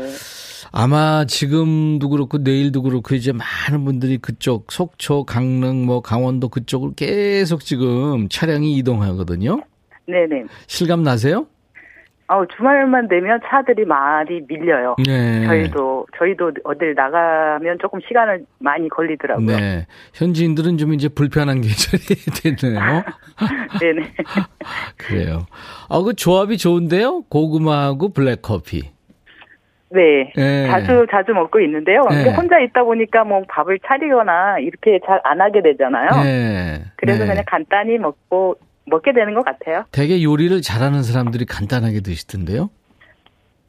아마 0.77 1.25
지금도 1.25 2.09
그렇고 2.09 2.39
내일도 2.39 2.83
그렇고 2.83 3.15
이제 3.15 3.33
많은 3.33 3.85
분들이 3.85 4.19
그쪽 4.19 4.73
속초, 4.73 5.25
강릉, 5.25 5.87
뭐 5.87 6.01
강원도 6.01 6.49
그쪽을 6.49 6.95
계속 6.97 7.61
지금 7.61 8.29
차량이 8.29 8.77
이동하거든요. 8.79 9.63
네네. 10.09 10.47
실감 10.67 11.05
나세요? 11.05 11.47
어, 12.27 12.43
주말만 12.57 13.07
되면 13.07 13.39
차들이 13.49 13.85
많이 13.85 14.41
밀려요. 14.49 14.97
네. 15.07 15.47
저희도, 15.47 16.07
저희도 16.19 16.53
어딜 16.65 16.95
나가면 16.95 17.79
조금 17.81 18.01
시간을 18.09 18.45
많이 18.59 18.89
걸리더라고요. 18.89 19.47
네. 19.47 19.87
현지인들은 20.15 20.79
좀 20.79 20.93
이제 20.93 21.09
불편한 21.09 21.61
계절이 21.63 22.57
됐네요. 22.57 23.05
네네. 23.81 24.13
그래요. 24.97 25.47
아, 25.89 26.03
그 26.03 26.15
조합이 26.15 26.59
좋은데요? 26.59 27.23
고구마하고 27.29 28.13
블랙커피. 28.13 28.94
네. 29.95 30.33
네. 30.37 30.67
자주, 30.69 31.07
자주 31.11 31.33
먹고 31.33 31.61
있는데요. 31.61 32.03
네. 32.11 32.17
근데 32.25 32.31
혼자 32.35 32.59
있다 32.59 32.83
보니까 32.85 33.25
뭐 33.25 33.43
밥을 33.49 33.79
차리거나 33.87 34.59
이렇게 34.59 34.99
잘 35.07 35.21
안 35.25 35.41
하게 35.41 35.63
되잖아요. 35.63 36.23
네. 36.23 36.83
그래서 36.97 37.25
네. 37.25 37.31
그냥 37.31 37.45
간단히 37.47 37.97
먹고, 37.99 38.57
먹게 38.87 39.13
되는 39.13 39.33
것 39.35 39.45
같아요. 39.45 39.85
되게 39.93 40.23
요리를 40.23 40.61
잘하는 40.61 41.03
사람들이 41.03 41.47
간단하게 41.47 42.01
드시던데요? 42.01 42.69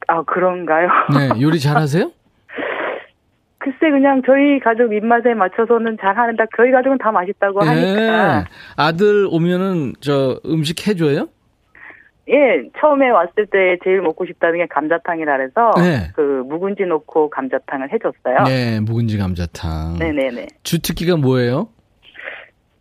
아, 0.08 0.22
그런가요? 0.24 0.88
네. 1.14 1.40
요리 1.40 1.58
잘하세요? 1.58 2.10
글쎄, 3.58 3.90
그냥 3.90 4.22
저희 4.26 4.60
가족 4.60 4.92
입맛에 4.92 5.34
맞춰서는 5.34 5.96
잘 6.00 6.16
하는데, 6.16 6.44
저희 6.56 6.70
가족은 6.70 6.98
다 6.98 7.10
맛있다고 7.10 7.60
하니까. 7.64 8.38
네. 8.40 8.44
아들 8.76 9.26
오면은 9.30 9.94
저 10.00 10.38
음식 10.46 10.86
해줘요? 10.86 11.28
예, 12.28 12.68
처음에 12.80 13.08
왔을 13.10 13.46
때 13.46 13.78
제일 13.84 14.00
먹고 14.00 14.26
싶다는 14.26 14.58
게 14.58 14.66
감자탕이라 14.66 15.36
그래서, 15.36 15.70
네. 15.76 16.10
그, 16.14 16.42
묵은지 16.48 16.84
넣고 16.84 17.30
감자탕을 17.30 17.92
해줬어요. 17.92 18.44
네. 18.46 18.80
묵은지 18.80 19.16
감자탕. 19.16 19.98
네네네. 19.98 20.46
주특기가 20.64 21.16
뭐예요? 21.16 21.68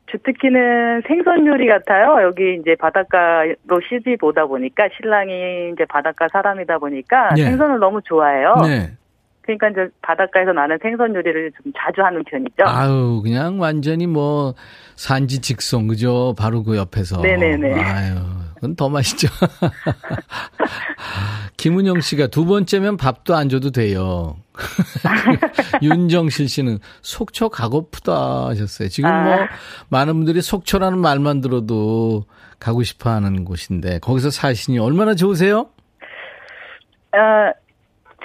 주특기는 0.08 1.01
생선 1.08 1.45
요리 1.45 1.67
같아요. 1.67 2.23
여기 2.23 2.58
이제 2.60 2.75
바닷가로 2.79 3.81
시집 3.89 4.23
오다 4.23 4.45
보니까 4.45 4.88
신랑이 4.95 5.71
이제 5.73 5.86
바닷가 5.86 6.27
사람이다 6.31 6.77
보니까 6.77 7.34
네. 7.36 7.43
생선을 7.43 7.79
너무 7.79 8.01
좋아해요. 8.03 8.55
네. 8.63 8.91
그러니까 9.41 9.69
이제 9.69 9.88
바닷가에서 10.01 10.53
나는 10.53 10.77
생선 10.81 11.13
요리를 11.13 11.51
좀 11.51 11.71
자주 11.77 12.01
하는 12.01 12.23
편이죠. 12.23 12.63
아유, 12.65 13.21
그냥 13.23 13.60
완전히 13.60 14.08
뭐 14.08 14.53
산지 14.95 15.39
직송 15.39 15.88
그죠? 15.88 16.34
바로 16.38 16.63
그 16.63 16.77
옆에서. 16.77 17.21
네네네. 17.21 17.73
아유, 17.73 18.15
그건 18.65 18.75
더 18.75 18.89
맛있죠. 18.89 19.28
김은영 21.58 22.01
씨가 22.01 22.28
두 22.28 22.45
번째면 22.45 22.97
밥도 22.97 23.36
안 23.36 23.47
줘도 23.47 23.69
돼요. 23.69 24.38
윤정실 25.84 26.49
씨는 26.49 26.80
속초 27.01 27.49
가고프다 27.49 28.47
하셨어요. 28.47 28.89
지금 28.89 29.10
아. 29.10 29.23
뭐 29.23 29.38
많은 29.89 30.15
분들이 30.15 30.41
속초라는 30.41 30.97
말만 30.97 31.41
들어도 31.41 32.25
가고 32.60 32.82
싶어 32.82 33.12
하는 33.12 33.45
곳인데 33.45 33.99
거기서 33.99 34.32
사시니 34.32 34.80
얼마나 34.80 35.13
좋으세요? 35.13 35.69
아, 37.12 37.54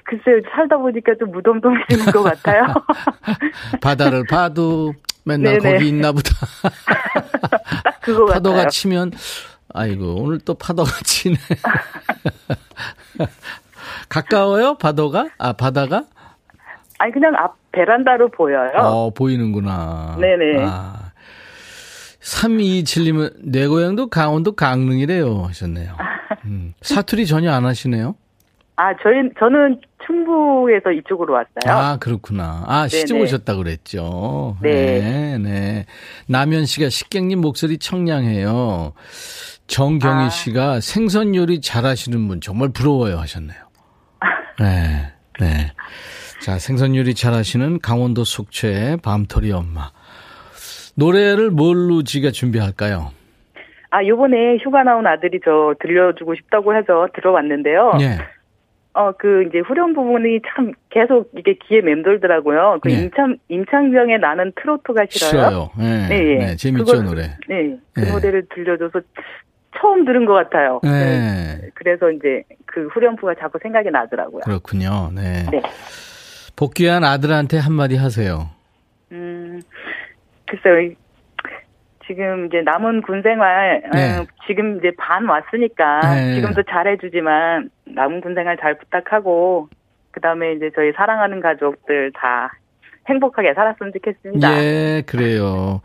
글쎄요, 0.04 0.40
살다 0.54 0.78
보니까 0.78 1.12
좀 1.18 1.32
무덤덤해지는 1.32 2.06
것 2.06 2.22
같아요. 2.22 2.64
바다를 3.82 4.24
봐도 4.26 4.94
맨날 5.24 5.58
네네. 5.58 5.74
거기 5.74 5.88
있나 5.88 6.12
보다. 6.12 6.30
파도가 8.32 8.56
같아요. 8.56 8.68
치면 8.70 9.12
아이고 9.74 10.16
오늘 10.22 10.38
또 10.40 10.54
파도가 10.54 10.90
치네. 11.04 11.36
가까워요 14.08 14.74
파도가? 14.78 15.28
아 15.38 15.52
바다가? 15.52 16.04
아니, 16.98 17.12
그냥 17.12 17.34
앞 17.36 17.56
베란다로 17.72 18.30
보여요. 18.30 18.70
어 18.76 19.10
보이는구나. 19.10 20.16
네네. 20.20 20.64
아, 20.66 21.12
3227님은 22.20 23.32
내 23.44 23.66
고향도 23.66 24.08
강원도 24.08 24.52
강릉이래요 24.52 25.44
하셨네요. 25.44 25.96
음, 26.44 26.74
사투리 26.82 27.26
전혀 27.26 27.52
안 27.52 27.64
하시네요. 27.64 28.16
아, 28.76 28.94
저희, 29.02 29.16
저는 29.38 29.78
충북에서 30.06 30.90
이쪽으로 30.92 31.34
왔어요. 31.34 31.66
아 31.66 31.96
그렇구나. 31.98 32.64
아 32.66 32.88
시집. 32.88 33.16
오셨다 33.16 33.56
그랬죠. 33.56 34.56
네. 34.62 35.00
네, 35.00 35.38
네. 35.38 35.86
남현 36.26 36.64
씨가 36.66 36.88
식객님 36.88 37.40
목소리 37.40 37.78
청량해요. 37.78 38.92
정경희 39.80 40.24
아. 40.26 40.28
씨가 40.28 40.80
생선 40.80 41.34
요리 41.36 41.60
잘하시는 41.60 42.26
분 42.26 42.40
정말 42.40 42.70
부러워요 42.72 43.16
하셨네요. 43.18 43.58
네, 44.58 45.12
네. 45.38 45.72
자 46.42 46.58
생선 46.58 46.96
요리 46.96 47.14
잘하시는 47.14 47.78
강원도 47.80 48.24
속초의 48.24 48.98
밤토리 49.02 49.52
엄마. 49.52 49.90
노래를 50.96 51.50
뭘로 51.50 52.02
지가 52.02 52.32
준비할까요? 52.32 53.12
아, 53.92 54.04
요번에 54.04 54.56
휴가 54.62 54.82
나온 54.82 55.06
아들이 55.06 55.40
저 55.44 55.74
들려주고 55.80 56.34
싶다고 56.34 56.74
해서 56.76 57.06
들어왔는데요. 57.14 57.92
네. 57.98 58.18
어, 58.92 59.12
그, 59.12 59.44
이제 59.48 59.60
후렴 59.60 59.94
부분이 59.94 60.40
참 60.48 60.72
계속 60.90 61.30
이게 61.36 61.56
귀에 61.64 61.80
맴돌더라고요. 61.80 62.80
그 62.82 62.88
네. 62.88 63.02
임창, 63.04 63.36
임창정의 63.48 64.18
나는 64.18 64.52
트로트가 64.60 65.06
싫어요. 65.08 65.30
싫어요. 65.30 65.70
네, 65.78 66.08
네, 66.08 66.16
예. 66.18 66.38
네, 66.38 66.56
재밌죠 66.56 66.84
그걸- 66.84 67.04
노래. 67.04 67.22
네. 67.48 67.76
그 67.94 68.00
네. 68.00 68.10
노래를 68.12 68.46
들려줘서 68.54 69.00
처음 69.78 70.04
들은 70.04 70.24
것 70.24 70.34
같아요. 70.34 70.80
네, 70.82 71.70
그래서 71.74 72.10
이제 72.10 72.42
그 72.66 72.88
후렴구가 72.88 73.34
자꾸 73.40 73.58
생각이 73.62 73.90
나더라고요. 73.90 74.40
그렇군요. 74.44 75.10
네. 75.14 75.46
네. 75.50 75.62
복귀한 76.56 77.04
아들한테 77.04 77.58
한마디 77.58 77.96
하세요. 77.96 78.48
음, 79.12 79.60
글쎄요. 80.46 80.80
이- 80.80 80.96
지금 82.06 82.46
이제 82.46 82.60
남은 82.62 83.02
군 83.02 83.22
생활, 83.22 83.82
네. 83.92 84.18
음, 84.18 84.26
지금 84.48 84.78
이제 84.78 84.90
반 84.98 85.26
왔으니까 85.28 86.00
네. 86.14 86.34
지금도 86.34 86.64
잘해주지만 86.64 87.70
남은 87.84 88.20
군 88.20 88.34
생활 88.34 88.56
잘 88.56 88.76
부탁하고 88.76 89.68
그 90.10 90.20
다음에 90.20 90.54
이제 90.54 90.70
저희 90.74 90.90
사랑하는 90.92 91.40
가족들 91.40 92.10
다 92.16 92.52
행복하게 93.08 93.54
살았으면 93.54 93.92
좋겠습니다. 93.92 94.62
예, 94.62 95.02
그래요. 95.06 95.82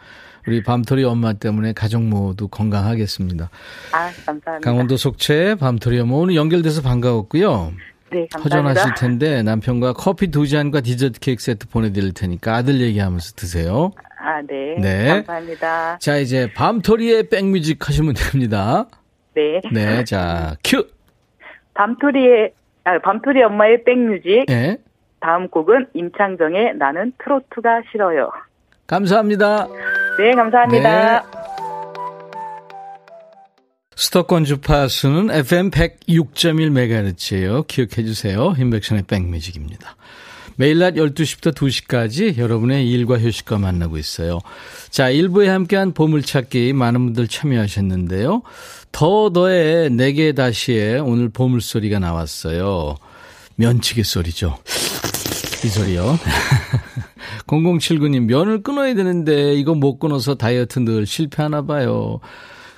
우리 0.48 0.64
밤토리 0.64 1.04
엄마 1.04 1.34
때문에 1.34 1.74
가족 1.74 2.04
모두 2.04 2.48
건강하겠습니다. 2.48 3.50
아, 3.92 4.12
감사합니다. 4.26 4.60
강원도 4.60 4.98
속초 4.98 5.56
밤토리 5.56 6.00
엄마 6.00 6.16
오늘 6.16 6.36
연결돼서 6.36 6.82
반가웠고요. 6.82 7.74
네, 8.12 8.28
감사합니다. 8.32 8.40
허전하실 8.44 8.94
텐데 8.96 9.44
남편과 9.44 9.94
커피 9.94 10.28
두 10.28 10.48
잔과 10.48 10.82
디저트 10.82 11.20
케이크 11.20 11.42
세트 11.42 11.68
보내드릴 11.70 12.14
테니까 12.14 12.56
아들 12.56 12.80
얘기하면서 12.82 13.34
드세요. 13.36 13.92
아, 14.20 14.42
네. 14.42 14.76
네. 14.80 15.08
감사합니다. 15.08 15.98
자, 16.00 16.18
이제 16.18 16.52
밤토리의 16.54 17.30
백뮤직 17.30 17.88
하시면 17.88 18.14
됩니다. 18.16 18.88
네. 19.34 19.62
네, 19.72 20.04
자, 20.04 20.56
큐! 20.64 20.88
밤토리의, 21.74 22.54
아, 22.86 23.00
밤토리 23.00 23.44
엄마의 23.44 23.84
백뮤직. 23.84 24.46
네. 24.48 24.78
다음 25.20 25.50
곡은 25.50 25.88
임창정의 25.94 26.76
나는 26.78 27.12
트로트가 27.18 27.82
싫어요. 27.92 28.32
감사합니다. 28.88 29.68
네, 30.18 30.32
감사합니다. 30.36 31.22
네. 31.22 31.36
수도권 33.96 34.44
주파수는 34.46 35.32
FM 35.32 35.72
106.1MHz예요. 35.72 37.66
기억해 37.68 38.06
주세요. 38.06 38.54
인백션의 38.58 39.04
백뮤직입니다. 39.04 39.96
매일 40.58 40.80
낮 40.80 40.94
12시부터 40.94 41.54
2시까지 41.54 42.38
여러분의 42.38 42.90
일과 42.90 43.18
휴식과 43.18 43.58
만나고 43.58 43.98
있어요. 43.98 44.40
자, 44.90 45.10
1부에 45.12 45.48
함께한 45.48 45.94
보물찾기 45.94 46.74
많은 46.74 47.06
분들 47.06 47.28
참여하셨는데요. 47.28 48.42
더 48.92 49.30
더의 49.32 49.90
네개 49.90 50.34
다시에 50.34 51.00
오늘 51.00 51.30
보물소리가 51.30 52.00
나왔어요. 52.00 52.96
면치기 53.56 54.04
소리죠. 54.04 54.58
이 55.66 55.68
소리요. 55.68 56.20
0079님, 57.48 58.26
면을 58.26 58.62
끊어야 58.62 58.94
되는데 58.94 59.56
이거 59.56 59.74
못 59.74 59.98
끊어서 59.98 60.36
다이어트 60.36 60.78
늘 60.80 61.08
실패하나 61.08 61.64
봐요. 61.64 62.20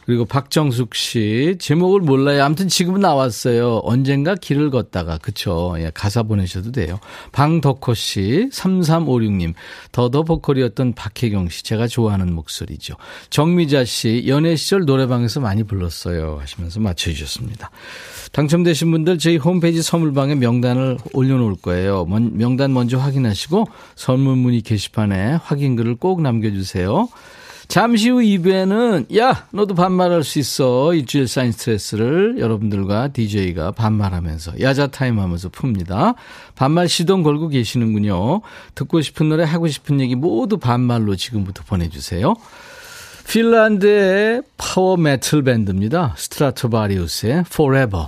그리고 0.05 0.23
박정숙 0.23 0.95
씨 0.95 1.57
제목을 1.59 1.99
몰라요. 1.99 2.45
아무튼 2.45 2.69
지금은 2.69 3.01
나왔어요. 3.01 3.81
언젠가 3.83 4.35
길을 4.35 4.69
걷다가 4.69 5.17
그쵸? 5.17 5.75
예, 5.79 5.91
가사 5.93 6.23
보내셔도 6.23 6.71
돼요. 6.71 6.97
방덕호 7.33 7.93
씨, 7.93 8.47
3356님 8.53 9.53
더더 9.91 10.23
보컬이었던 10.23 10.93
박혜경 10.93 11.49
씨 11.49 11.65
제가 11.65 11.87
좋아하는 11.87 12.33
목소리죠. 12.33 12.95
정미자 13.29 13.83
씨 13.83 14.23
연애 14.27 14.55
시절 14.55 14.85
노래방에서 14.85 15.41
많이 15.41 15.63
불렀어요 15.63 16.37
하시면서 16.39 16.79
맞춰주셨습니다. 16.79 17.69
당첨되신 18.31 18.91
분들 18.91 19.17
저희 19.17 19.37
홈페이지 19.37 19.81
선물방에 19.81 20.35
명단을 20.35 20.97
올려놓을 21.13 21.55
거예요. 21.61 22.05
명단 22.05 22.73
먼저 22.73 22.97
확인하시고 22.97 23.65
선물 23.95 24.35
문의 24.35 24.61
게시판에 24.61 25.39
확인글을 25.43 25.95
꼭 25.95 26.21
남겨주세요. 26.21 27.09
잠시 27.67 28.09
후 28.09 28.19
2부에는 28.19 29.17
야 29.17 29.45
너도 29.51 29.75
반말할 29.75 30.23
수 30.23 30.39
있어 30.39 30.93
일주일 30.93 31.27
쌓인 31.27 31.51
스트레스를 31.51 32.37
여러분들과 32.39 33.09
DJ가 33.09 33.71
반말하면서 33.71 34.61
야자타임 34.61 35.19
하면서 35.19 35.49
풉니다. 35.49 36.15
반말 36.55 36.87
시동 36.87 37.23
걸고 37.23 37.49
계시는군요. 37.49 38.41
듣고 38.73 39.01
싶은 39.01 39.27
노래 39.27 39.43
하고 39.43 39.67
싶은 39.67 39.99
얘기 39.99 40.15
모두 40.15 40.57
반말로 40.57 41.17
지금부터 41.17 41.63
보내주세요. 41.67 42.35
핀란드의 43.27 44.43
power 44.55 44.95
metal 44.95 45.43
밴드입니다. 45.43 46.13
스트라토바리우스의 46.15 47.43
Forever 47.51 48.07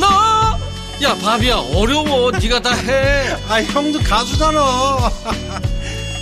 너? 0.00 0.06
야 1.02 1.14
바비야 1.22 1.56
어려워. 1.74 2.30
네가 2.30 2.60
다 2.60 2.74
해. 2.74 3.28
아 3.48 3.62
형도 3.62 3.98
가수잖아 4.00 4.60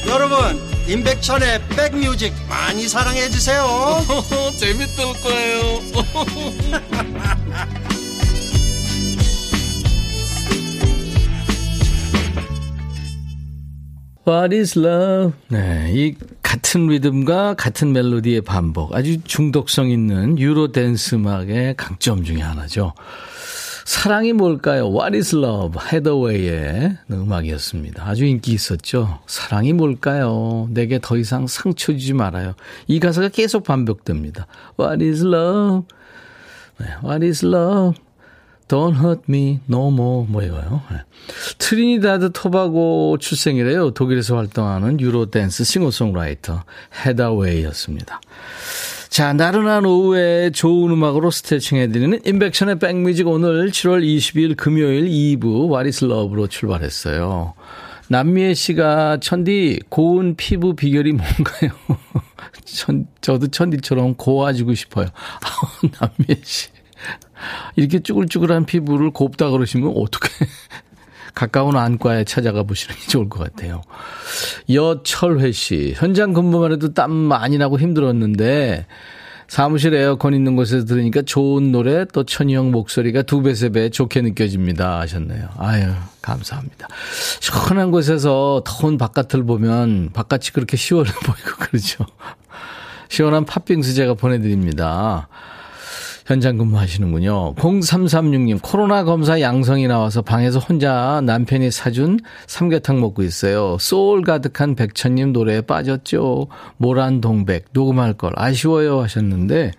여러분 0.08 0.60
임백천의 0.88 1.60
백뮤직 1.68 2.32
많이 2.48 2.88
사랑해 2.88 3.28
주세요. 3.28 3.66
재밌을 4.58 5.04
거예요. 5.22 5.80
What 14.26 14.54
is 14.54 14.78
love? 14.78 15.32
네, 15.48 15.90
이 15.94 16.14
같은 16.42 16.86
리듬과 16.88 17.54
같은 17.54 17.92
멜로디의 17.92 18.42
반복, 18.42 18.94
아주 18.94 19.22
중독성 19.24 19.88
있는 19.90 20.38
유로 20.38 20.70
댄스 20.70 21.14
음악의 21.14 21.76
강점 21.78 22.24
중의 22.24 22.42
하나죠. 22.42 22.92
사랑이 23.88 24.34
뭘까요? 24.34 24.92
What 24.92 25.16
is 25.16 25.34
love? 25.34 25.80
헤더웨이의 25.90 26.98
음악이었습니다. 27.10 28.06
아주 28.06 28.26
인기 28.26 28.52
있었죠. 28.52 29.20
사랑이 29.26 29.72
뭘까요? 29.72 30.68
내게 30.72 30.98
더 31.00 31.16
이상 31.16 31.46
상처 31.46 31.92
주지 31.92 32.12
말아요. 32.12 32.52
이 32.86 33.00
가사가 33.00 33.28
계속 33.28 33.64
반복됩니다. 33.64 34.46
What 34.78 35.02
is 35.02 35.24
love? 35.24 35.86
네, 36.78 36.86
What 37.02 37.24
is 37.24 37.46
love? 37.46 37.98
Don't 38.68 39.02
hurt 39.02 39.22
me 39.26 39.60
no 39.70 39.88
more 39.88 40.26
뭐 40.28 40.42
이거요. 40.42 40.82
네. 40.90 40.98
트리니다드 41.56 42.32
토바고 42.34 43.16
출생이래요. 43.18 43.92
독일에서 43.92 44.36
활동하는 44.36 45.00
유로 45.00 45.30
댄스 45.30 45.64
싱어송라이터 45.64 46.62
헤다웨이였습니다. 47.06 48.20
자, 49.08 49.32
나른한 49.32 49.86
오후에 49.86 50.50
좋은 50.50 50.92
음악으로 50.92 51.30
스트레칭 51.30 51.78
해드리는 51.78 52.20
임백천의 52.24 52.78
백뮤직 52.78 53.26
오늘 53.26 53.70
7월 53.70 54.04
20일 54.04 54.56
금요일 54.56 55.06
2부 55.06 55.70
What 55.70 55.93
Is 55.93 56.04
Love로 56.04 56.46
출발했어요. 56.48 57.54
남미애 58.08 58.54
씨가 58.54 59.18
천디 59.20 59.80
고운 59.88 60.36
피부 60.36 60.74
비결이 60.74 61.12
뭔가요? 61.12 61.70
천, 62.64 63.06
저도 63.20 63.48
천디처럼 63.48 64.14
고와지고 64.14 64.74
싶어요. 64.74 65.08
남미애 65.98 66.40
씨. 66.44 66.68
이렇게 67.76 68.00
쭈글쭈글한 68.00 68.66
피부를 68.66 69.10
곱다 69.10 69.50
그러시면 69.50 69.94
어떻게 69.96 70.28
가까운 71.38 71.76
안과에 71.76 72.24
찾아가 72.24 72.64
보시는 72.64 72.96
게 72.96 73.06
좋을 73.06 73.28
것 73.28 73.38
같아요. 73.38 73.82
여철회 74.68 75.52
씨, 75.52 75.94
현장 75.96 76.32
근무만 76.32 76.72
해도 76.72 76.92
땀 76.92 77.12
많이 77.12 77.58
나고 77.58 77.78
힘들었는데, 77.78 78.86
사무실 79.46 79.94
에어컨 79.94 80.34
있는 80.34 80.56
곳에서 80.56 80.84
들으니까 80.84 81.22
좋은 81.22 81.70
노래 81.70 82.04
또 82.12 82.24
천희영 82.24 82.72
목소리가 82.72 83.22
두 83.22 83.40
배, 83.40 83.54
세 83.54 83.68
배 83.70 83.88
좋게 83.88 84.20
느껴집니다. 84.20 84.98
하셨네요. 84.98 85.48
아유, 85.58 85.86
감사합니다. 86.22 86.88
시원한 87.40 87.92
곳에서 87.92 88.62
더운 88.66 88.98
바깥을 88.98 89.44
보면 89.46 90.10
바깥이 90.12 90.50
그렇게 90.52 90.76
시원해 90.76 91.12
보이고 91.24 91.56
그러죠. 91.60 92.04
시원한 93.08 93.44
팥빙수 93.44 93.94
제가 93.94 94.14
보내드립니다. 94.14 95.28
현장 96.28 96.58
근무하시는군요. 96.58 97.54
0336님, 97.54 98.58
코로나 98.60 99.02
검사 99.02 99.40
양성이 99.40 99.88
나와서 99.88 100.20
방에서 100.20 100.58
혼자 100.58 101.22
남편이 101.24 101.70
사준 101.70 102.20
삼계탕 102.46 103.00
먹고 103.00 103.22
있어요. 103.22 103.78
소울 103.80 104.20
가득한 104.20 104.74
백천님 104.74 105.32
노래에 105.32 105.62
빠졌죠. 105.62 106.48
모란 106.76 107.22
동백, 107.22 107.64
녹음할 107.72 108.12
걸. 108.12 108.32
아쉬워요 108.36 109.00
하셨는데, 109.00 109.70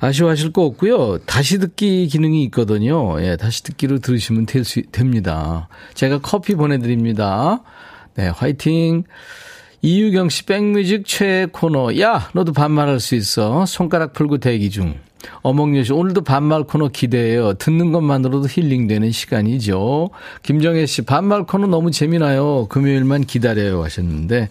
아쉬워하실 0.00 0.50
거 0.52 0.62
없고요. 0.64 1.18
다시 1.26 1.60
듣기 1.60 2.08
기능이 2.08 2.42
있거든요. 2.46 3.22
예, 3.22 3.36
다시 3.36 3.62
듣기로 3.62 4.00
들으시면 4.00 4.46
될 4.46 4.64
수, 4.64 4.82
됩니다. 4.90 5.68
제가 5.94 6.18
커피 6.22 6.56
보내드립니다. 6.56 7.62
네, 8.16 8.26
화이팅! 8.26 9.04
이유경 9.80 10.28
씨 10.28 10.44
백뮤직 10.44 11.06
최애 11.06 11.46
코너. 11.52 11.96
야, 12.00 12.30
너도 12.34 12.52
반말할 12.52 12.98
수 12.98 13.14
있어. 13.14 13.64
손가락 13.64 14.12
풀고 14.12 14.38
대기 14.38 14.68
중. 14.68 14.96
어몽여 15.42 15.84
씨, 15.84 15.92
오늘도 15.92 16.22
반말 16.22 16.64
코너 16.64 16.88
기대해요. 16.88 17.54
듣는 17.54 17.92
것만으로도 17.92 18.48
힐링되는 18.48 19.10
시간이죠. 19.10 20.10
김정혜 20.42 20.86
씨, 20.86 21.02
반말 21.02 21.44
코너 21.44 21.66
너무 21.66 21.90
재미나요. 21.90 22.66
금요일만 22.68 23.24
기다려요. 23.24 23.82
하셨는데, 23.84 24.48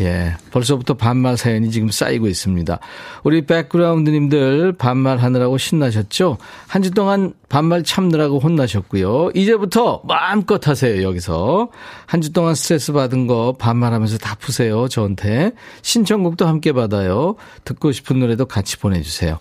예, 0.00 0.36
벌써부터 0.52 0.94
반말 0.94 1.36
사연이 1.36 1.72
지금 1.72 1.90
쌓이고 1.90 2.28
있습니다. 2.28 2.78
우리 3.24 3.44
백그라운드님들 3.46 4.74
반말 4.74 5.18
하느라고 5.18 5.58
신나셨죠? 5.58 6.38
한 6.68 6.82
주 6.82 6.92
동안 6.92 7.32
반말 7.48 7.82
참느라고 7.82 8.38
혼나셨고요. 8.38 9.32
이제부터 9.34 10.02
마음껏 10.04 10.64
하세요, 10.68 11.02
여기서. 11.02 11.70
한 12.06 12.20
주 12.20 12.32
동안 12.32 12.54
스트레스 12.54 12.92
받은 12.92 13.26
거 13.26 13.56
반말하면서 13.58 14.18
다 14.18 14.36
푸세요, 14.38 14.86
저한테. 14.86 15.50
신청곡도 15.82 16.46
함께 16.46 16.72
받아요. 16.72 17.34
듣고 17.64 17.90
싶은 17.90 18.20
노래도 18.20 18.46
같이 18.46 18.76
보내주세요. 18.78 19.38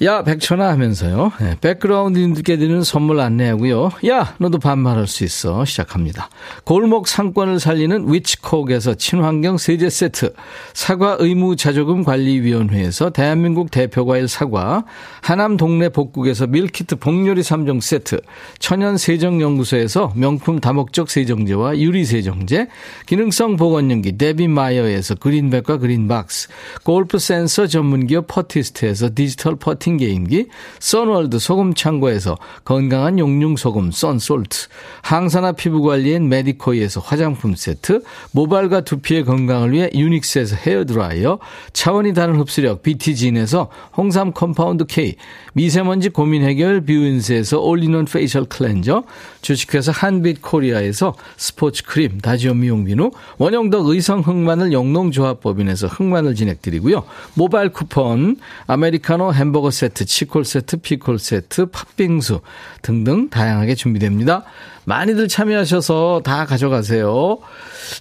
야, 0.00 0.24
백천아 0.24 0.68
하면서요. 0.70 1.32
네, 1.40 1.56
백그라운드님들께 1.60 2.56
드리는 2.56 2.82
선물 2.82 3.20
안내하고요. 3.20 3.90
야, 4.08 4.34
너도 4.38 4.58
반말할 4.58 5.06
수 5.06 5.22
있어. 5.22 5.64
시작합니다. 5.64 6.28
골목 6.64 7.06
상권을 7.06 7.60
살리는 7.60 8.12
위치콕에서 8.12 8.94
친환경 8.94 9.58
세제 9.58 9.90
세트, 9.90 10.34
사과 10.74 11.16
의무 11.20 11.54
자조금 11.54 12.02
관리위원회에서 12.02 13.10
대한민국 13.10 13.70
대표과일 13.70 14.26
사과, 14.26 14.84
하남 15.20 15.56
동네 15.56 15.88
복국에서 15.88 16.48
밀키트 16.48 16.96
복요리 16.96 17.42
3종 17.42 17.80
세트, 17.80 18.20
천연 18.58 18.96
세정연구소에서 18.96 20.14
명품 20.16 20.58
다목적 20.58 21.10
세정제와 21.10 21.78
유리 21.78 22.04
세정제, 22.04 22.66
기능성 23.06 23.56
보건용기 23.56 24.18
데비마이어에서 24.18 25.14
그린백과 25.16 25.78
그린박스, 25.78 26.48
골프 26.82 27.20
센서 27.20 27.68
전문기업 27.68 28.26
퍼티스트에서 28.26 29.10
디지털 29.14 29.54
퍼팅 29.54 29.81
스팅 29.82 29.96
게임기, 29.96 30.46
선월드 30.78 31.40
소금 31.40 31.74
창고에서 31.74 32.38
건강한 32.64 33.18
용융 33.18 33.56
소금 33.56 33.90
썬솔트, 33.90 34.68
항산화 35.02 35.52
피부 35.52 35.82
관리엔 35.82 36.28
메디코이에서 36.28 37.00
화장품 37.00 37.56
세트, 37.56 38.04
모발과 38.30 38.82
두피의 38.82 39.24
건강을 39.24 39.72
위해 39.72 39.90
유닉스에서 39.92 40.54
헤어 40.54 40.84
드라이어, 40.84 41.40
차원이 41.72 42.14
다른 42.14 42.36
흡수력 42.36 42.82
BT진에서 42.82 43.70
홍삼 43.96 44.32
compound 44.32 44.86
K, 44.86 45.16
미세먼지 45.52 46.10
고민 46.10 46.44
해결 46.44 46.82
뷰인스에서 46.82 47.58
all-in-one 47.58 48.04
facial 48.04 48.44
cleanser, 48.44 49.02
주식회사 49.40 49.90
한빛 49.90 50.42
코리아에서 50.42 51.14
스포츠 51.36 51.82
크림 51.82 52.20
다지오 52.20 52.54
미용 52.54 52.84
비누, 52.84 53.10
원형덕 53.38 53.88
의성 53.88 54.20
흑마늘 54.20 54.72
영농조합법인에서 54.72 55.88
흑마늘 55.88 56.36
진액 56.36 56.61
드리고요. 56.61 57.02
모바일 57.34 57.70
쿠폰, 57.70 58.36
아메리카노 58.68 59.34
햄버거 59.34 59.71
세트, 59.72 60.04
치콜 60.04 60.44
세트, 60.44 60.76
피콜 60.78 61.18
세트, 61.18 61.66
팥빙수 61.66 62.40
등등 62.82 63.28
다양하게 63.30 63.74
준비됩니다. 63.74 64.44
많이들 64.84 65.28
참여하셔서 65.28 66.22
다 66.24 66.44
가져가세요. 66.44 67.38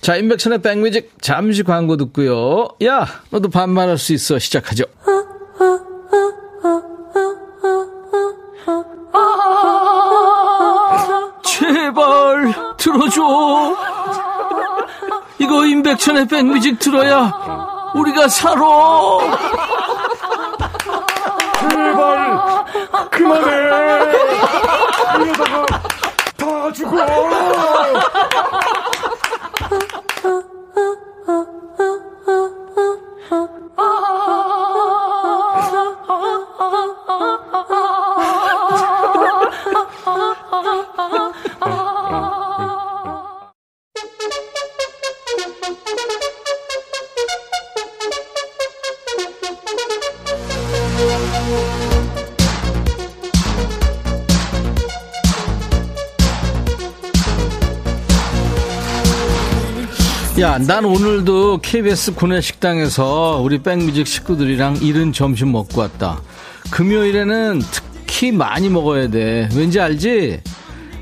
자, 0.01 0.15
임백천의 0.15 0.61
백뮤직 0.61 1.13
잠시 1.21 1.63
광고 1.63 1.97
듣고요. 1.97 2.69
야, 2.83 3.07
너도 3.29 3.49
반말할 3.49 3.97
수 3.97 4.13
있어. 4.13 4.37
시작하죠. 4.39 4.83
제발 11.43 12.53
들어줘. 12.77 13.21
이거 15.39 15.65
인백천의 15.65 16.27
백뮤직 16.27 16.79
들어야 16.79 17.31
우리가 17.95 18.27
살아. 18.27 18.61
제발 21.69 22.65
그만해. 23.11 23.51
이러다가 25.19 25.65
다 26.37 26.71
죽어. 26.73 26.95
난 60.67 60.85
오늘도 60.85 61.59
KBS 61.61 62.13
구내식당에서 62.13 63.41
우리 63.43 63.63
백뮤직 63.63 64.05
식구들이랑 64.05 64.77
이른 64.81 65.11
점심 65.11 65.51
먹고 65.51 65.81
왔다. 65.81 66.21
금요일에는 66.69 67.61
특히 67.71 68.31
많이 68.31 68.69
먹어야 68.69 69.09
돼. 69.09 69.49
왠지 69.55 69.79
알지? 69.79 70.41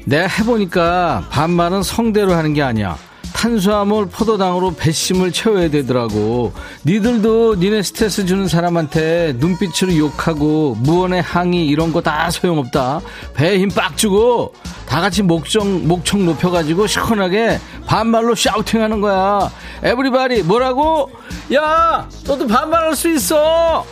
내가 0.06 0.28
해보니까 0.28 1.28
반말은 1.30 1.84
성대로 1.84 2.34
하는 2.34 2.54
게 2.54 2.62
아니야. 2.62 2.98
탄수화물 3.40 4.08
포도당으로 4.10 4.76
배심을 4.76 5.32
채워야 5.32 5.70
되더라고. 5.70 6.52
니들도 6.86 7.56
니네 7.56 7.84
스트레스 7.84 8.26
주는 8.26 8.50
사람한테 8.50 9.36
눈빛으로 9.38 9.96
욕하고 9.96 10.76
무언의 10.82 11.22
항의 11.22 11.66
이런 11.66 11.94
거 11.94 12.02
다 12.02 12.30
소용없다. 12.32 13.00
배에 13.36 13.60
힘 13.60 13.70
빡 13.70 13.96
주고 13.96 14.54
다 14.86 15.00
같이 15.00 15.22
목청 15.22 15.88
목청 15.88 16.26
높여가지고 16.26 16.88
시원하게 16.88 17.60
반말로 17.86 18.36
샤우팅하는 18.36 19.00
거야. 19.00 19.50
에브리바디 19.84 20.44
뭐라고? 20.44 21.10
야, 21.54 22.10
너도 22.26 22.46
반말할 22.46 22.94
수 22.94 23.10
있어. 23.10 23.86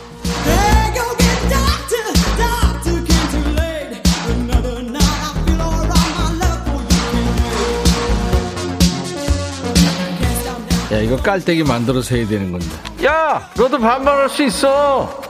야, 10.92 10.98
이거 10.98 11.16
깔때기 11.16 11.64
만들어서 11.64 12.16
해야 12.16 12.26
되는 12.26 12.50
건데. 12.50 12.66
야, 13.04 13.50
너도 13.56 13.78
반말할 13.78 14.28
수 14.30 14.42
있어. 14.44 15.20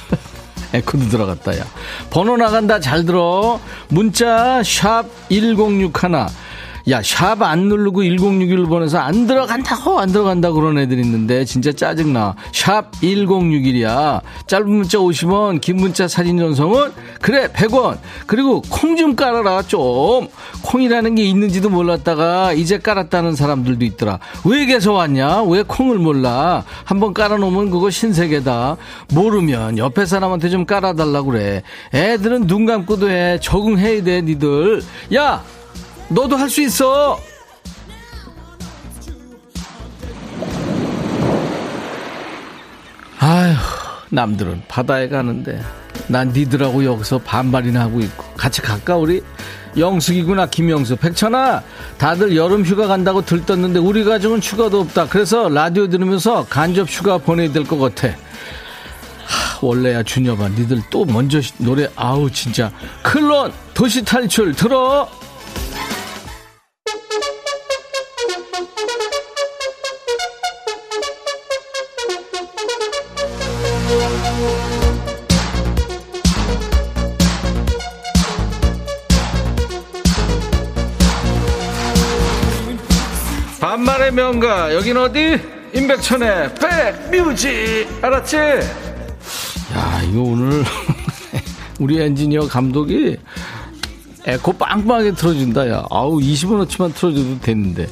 에코도 0.72 1.08
들어갔다, 1.08 1.58
야. 1.58 1.64
번호 2.10 2.36
나간다, 2.36 2.80
잘 2.80 3.04
들어. 3.04 3.60
문자, 3.88 4.62
샵 4.64 5.04
1061. 5.28 6.26
야, 6.90 7.00
샵 7.02 7.40
안 7.40 7.68
누르고 7.68 8.04
1061 8.04 8.66
번에서 8.66 8.98
안 8.98 9.26
들어간다고, 9.26 9.98
안 9.98 10.12
들어간다 10.12 10.52
그런 10.52 10.76
애들 10.76 10.98
있는데, 10.98 11.46
진짜 11.46 11.72
짜증나. 11.72 12.34
샵 12.52 12.92
1061이야. 13.00 14.20
짧은 14.46 14.68
문자 14.70 14.98
50원, 14.98 15.62
긴 15.62 15.76
문자 15.76 16.06
사진 16.06 16.36
전송은? 16.36 16.92
그래, 17.22 17.48
100원. 17.48 17.98
그리고 18.26 18.60
콩 18.68 18.94
좀 18.96 19.16
깔아라, 19.16 19.62
좀. 19.62 20.28
콩이라는 20.62 21.14
게 21.14 21.24
있는지도 21.24 21.70
몰랐다가, 21.70 22.52
이제 22.52 22.78
깔았다는 22.78 23.34
사람들도 23.34 23.84
있더라. 23.86 24.18
왜 24.44 24.66
계속 24.66 24.94
왔냐? 24.94 25.42
왜 25.44 25.62
콩을 25.62 25.98
몰라? 25.98 26.64
한번 26.84 27.14
깔아놓으면 27.14 27.70
그거 27.70 27.88
신세계다. 27.88 28.76
모르면 29.14 29.78
옆에 29.78 30.04
사람한테 30.04 30.50
좀 30.50 30.66
깔아달라고 30.66 31.30
그래. 31.30 31.62
애들은 31.94 32.46
눈 32.46 32.66
감고도 32.66 33.08
해. 33.08 33.38
적응해야 33.40 34.04
돼, 34.04 34.20
니들. 34.20 34.82
야! 35.14 35.42
너도 36.14 36.36
할 36.36 36.48
수 36.48 36.62
있어. 36.62 37.18
아휴, 43.18 43.54
남들은 44.10 44.62
바다에 44.68 45.08
가는데 45.08 45.60
난 46.08 46.28
니들하고 46.32 46.84
여기서 46.84 47.18
반말이나 47.18 47.80
하고 47.82 48.00
있고. 48.00 48.24
같이 48.36 48.60
갈까 48.60 48.96
우리? 48.96 49.22
영숙이구나 49.76 50.46
김영숙. 50.46 51.00
백천아 51.00 51.62
다들 51.98 52.36
여름 52.36 52.64
휴가 52.64 52.86
간다고 52.86 53.22
들떴는데 53.24 53.78
우리 53.80 54.04
가족은 54.04 54.40
휴가도 54.40 54.80
없다. 54.80 55.08
그래서 55.08 55.48
라디오 55.48 55.88
들으면서 55.88 56.44
간접 56.48 56.86
휴가 56.88 57.18
보내야 57.18 57.50
될 57.52 57.64
것 57.64 57.78
같아. 57.78 58.08
하, 58.08 59.58
원래야 59.62 60.02
준여봐 60.02 60.50
니들 60.50 60.82
또 60.90 61.04
먼저 61.06 61.40
노래 61.58 61.88
아우 61.96 62.30
진짜. 62.30 62.70
클론 63.02 63.52
도시 63.72 64.04
탈출 64.04 64.54
들어 64.54 65.08
반말의 83.60 84.12
명가 84.12 84.74
여긴 84.74 84.98
어디? 84.98 85.40
임백천의 85.74 86.54
백뮤직 86.54 87.88
알았지? 88.02 88.36
야 88.36 90.02
이거 90.08 90.20
오늘 90.20 90.62
우리 91.80 92.00
엔지니어 92.00 92.46
감독이 92.46 93.16
에코 94.26 94.52
빵빵하게 94.54 95.12
틀어준다 95.12 95.68
야 95.70 95.84
아우 95.90 96.18
20원어치만 96.18 96.94
틀어줘도 96.94 97.40
됐는데 97.40 97.88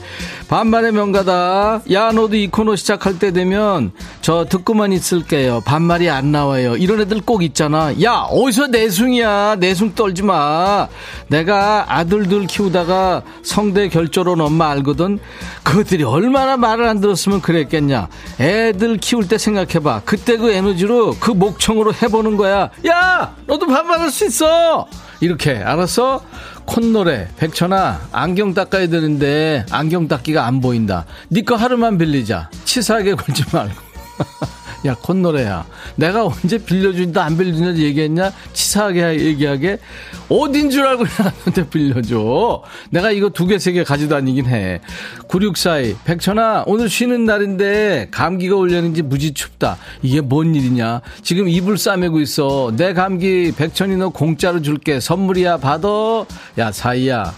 반말의 0.52 0.92
명가다. 0.92 1.80
야, 1.92 2.12
너도 2.12 2.36
이 2.36 2.48
코너 2.48 2.76
시작할 2.76 3.18
때 3.18 3.32
되면 3.32 3.90
저 4.20 4.44
듣고만 4.44 4.92
있을게요. 4.92 5.62
반말이 5.64 6.10
안 6.10 6.30
나와요. 6.30 6.76
이런 6.76 7.00
애들 7.00 7.22
꼭 7.22 7.42
있잖아. 7.42 7.94
야, 8.02 8.26
어디서 8.28 8.66
내숭이야. 8.66 9.56
내숭 9.60 9.94
떨지 9.94 10.22
마. 10.22 10.88
내가 11.28 11.86
아들들 11.96 12.46
키우다가 12.46 13.22
성대 13.42 13.88
결절온 13.88 14.42
엄마 14.42 14.68
알거든. 14.72 15.18
그들이 15.62 16.04
얼마나 16.04 16.58
말을 16.58 16.86
안 16.86 17.00
들었으면 17.00 17.40
그랬겠냐. 17.40 18.08
애들 18.38 18.98
키울 18.98 19.26
때 19.28 19.38
생각해봐. 19.38 20.02
그때 20.04 20.36
그 20.36 20.50
에너지로 20.50 21.16
그 21.18 21.30
목청으로 21.30 21.94
해보는 21.94 22.36
거야. 22.36 22.68
야, 22.86 23.34
너도 23.46 23.66
반말할 23.66 24.10
수 24.10 24.26
있어. 24.26 24.86
이렇게. 25.22 25.56
알았어? 25.56 26.20
콧노래 26.66 27.28
백천아 27.36 28.08
안경 28.10 28.54
닦아야 28.54 28.88
되는데 28.88 29.64
안경 29.70 30.08
닦기가 30.08 30.44
안 30.44 30.60
보인다. 30.60 31.06
니거 31.30 31.54
하루만 31.54 31.96
빌리자. 31.96 32.50
치사하게 32.64 33.14
굴지 33.22 33.44
말고 33.52 33.74
야 34.84 34.94
콧노래야. 35.00 35.64
내가 35.96 36.24
언제 36.26 36.58
빌려준다 36.58 37.24
안 37.24 37.36
빌려준다 37.38 37.76
얘기했냐? 37.76 38.32
치사하게 38.52 39.20
얘기하게 39.20 39.78
어딘 40.28 40.70
줄 40.70 40.84
알고 40.86 41.04
나한테 41.04 41.68
빌려줘. 41.68 42.62
내가 42.90 43.10
이거 43.12 43.28
두 43.28 43.46
개 43.46 43.54
세 43.56 43.72
개 43.72 43.84
가져다니긴 43.84 44.46
해 44.46 44.80
9642 45.28 45.96
백천아 46.04 46.64
오늘 46.66 46.88
쉬는 46.88 47.24
날인데 47.26 48.08
감기가 48.10 48.56
올려는지 48.56 49.02
무지 49.02 49.32
춥다. 49.34 49.76
이게 50.02 50.20
뭔 50.20 50.54
일이냐? 50.54 51.00
지금 51.22 51.48
이불 51.48 51.78
싸매고 51.78 52.20
있어. 52.20 52.72
내 52.76 52.92
감기 52.92 53.52
백천이 53.56 53.96
너 53.96 54.08
공짜로 54.08 54.62
줄게. 54.62 54.98
선물이야 55.00 55.58
받아. 55.58 55.88
야 56.58 56.72
사이야. 56.72 57.32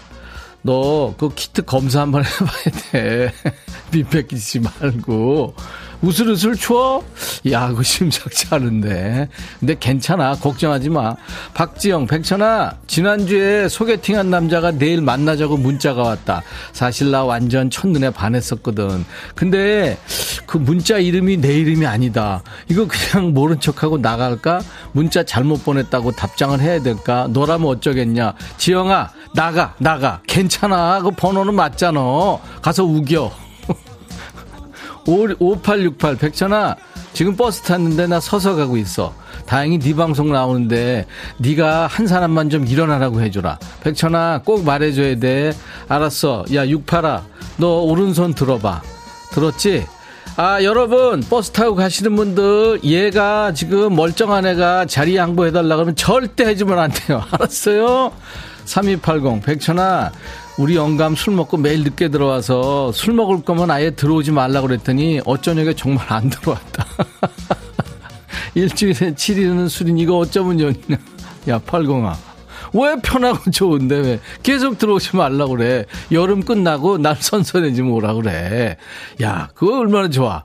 너 0.63 1.13
그 1.19 1.29
키트 1.35 1.61
검사 1.65 2.01
한번 2.01 2.23
해봐야 2.25 2.91
돼. 2.91 3.31
빈 3.91 4.07
뺏기지 4.09 4.61
말고. 4.61 5.53
우슬우슬 6.01 6.55
추워? 6.55 7.03
야, 7.49 7.67
그거 7.69 7.83
심상치 7.83 8.47
않은데. 8.51 9.27
근데 9.59 9.75
괜찮아. 9.79 10.35
걱정하지 10.35 10.89
마. 10.89 11.15
박지영, 11.53 12.07
백천아, 12.07 12.75
지난주에 12.87 13.69
소개팅한 13.69 14.29
남자가 14.29 14.71
내일 14.71 15.01
만나자고 15.01 15.57
문자가 15.57 16.03
왔다. 16.03 16.41
사실 16.73 17.11
나 17.11 17.23
완전 17.23 17.69
첫눈에 17.69 18.09
반했었거든. 18.11 19.05
근데 19.35 19.97
그 20.45 20.57
문자 20.57 20.97
이름이 20.97 21.37
내 21.37 21.53
이름이 21.57 21.85
아니다. 21.85 22.43
이거 22.69 22.87
그냥 22.87 23.33
모른 23.33 23.59
척하고 23.59 23.97
나갈까? 23.97 24.61
문자 24.91 25.23
잘못 25.23 25.63
보냈다고 25.63 26.11
답장을 26.11 26.59
해야 26.59 26.81
될까? 26.81 27.27
너라면 27.31 27.67
어쩌겠냐? 27.67 28.33
지영아, 28.57 29.11
나가, 29.33 29.73
나가. 29.79 30.21
괜찮아. 30.27 31.01
그 31.01 31.11
번호는 31.11 31.55
맞잖아. 31.55 31.99
가서 32.61 32.83
우겨. 32.83 33.44
5868 35.05 36.17
백천아 36.17 36.75
지금 37.13 37.35
버스 37.37 37.61
탔는데 37.61 38.07
나 38.07 38.19
서서 38.19 38.55
가고 38.55 38.75
있어. 38.75 39.13
다행히 39.45 39.79
네 39.79 39.95
방송 39.95 40.31
나오는데 40.33 41.05
네가 41.37 41.87
한 41.87 42.07
사람만 42.07 42.49
좀 42.49 42.67
일어나라고 42.67 43.21
해줘라. 43.21 43.57
백천아 43.81 44.41
꼭 44.43 44.65
말해줘야 44.65 45.17
돼. 45.17 45.53
알았어. 45.87 46.43
야 46.53 46.65
68아 46.65 47.21
너 47.57 47.79
오른손 47.81 48.33
들어봐. 48.33 48.81
들었지? 49.31 49.85
아 50.37 50.61
여러분 50.63 51.21
버스 51.21 51.51
타고 51.51 51.75
가시는 51.75 52.13
분들 52.15 52.81
얘가 52.83 53.53
지금 53.53 53.95
멀쩡한 53.95 54.45
애가 54.45 54.85
자리 54.87 55.15
양보해달라 55.15 55.75
그러면 55.75 55.95
절대 55.95 56.45
해주면 56.47 56.77
안 56.77 56.91
돼요. 56.91 57.23
알았어요? 57.31 58.11
3280 58.65 59.41
백천아 59.45 60.11
우리 60.57 60.75
영감 60.75 61.15
술 61.15 61.33
먹고 61.33 61.57
매일 61.57 61.83
늦게 61.83 62.09
들어와서 62.09 62.91
술 62.93 63.13
먹을 63.13 63.43
거면 63.43 63.69
아예 63.71 63.91
들어오지 63.91 64.31
말라고 64.31 64.67
그랬더니 64.67 65.19
어쩌냐게 65.25 65.73
정말 65.73 66.05
안 66.11 66.29
들어왔다. 66.29 66.85
일주일에 68.55 69.13
7일은 69.13 69.67
술인 69.67 69.97
이거 69.97 70.17
어쩌면 70.17 70.57
좋냐. 70.57 70.97
야, 71.49 71.59
팔공아. 71.59 72.15
왜 72.73 72.95
편하고 73.01 73.51
좋은데 73.51 73.95
왜 73.97 74.19
계속 74.43 74.77
들어오지 74.77 75.17
말라고 75.17 75.57
그래. 75.57 75.85
여름 76.11 76.41
끝나고 76.41 76.99
날 76.99 77.17
선선해지 77.19 77.81
뭐라 77.81 78.13
그래. 78.13 78.77
야, 79.21 79.49
그거 79.55 79.79
얼마나 79.79 80.09
좋아. 80.09 80.43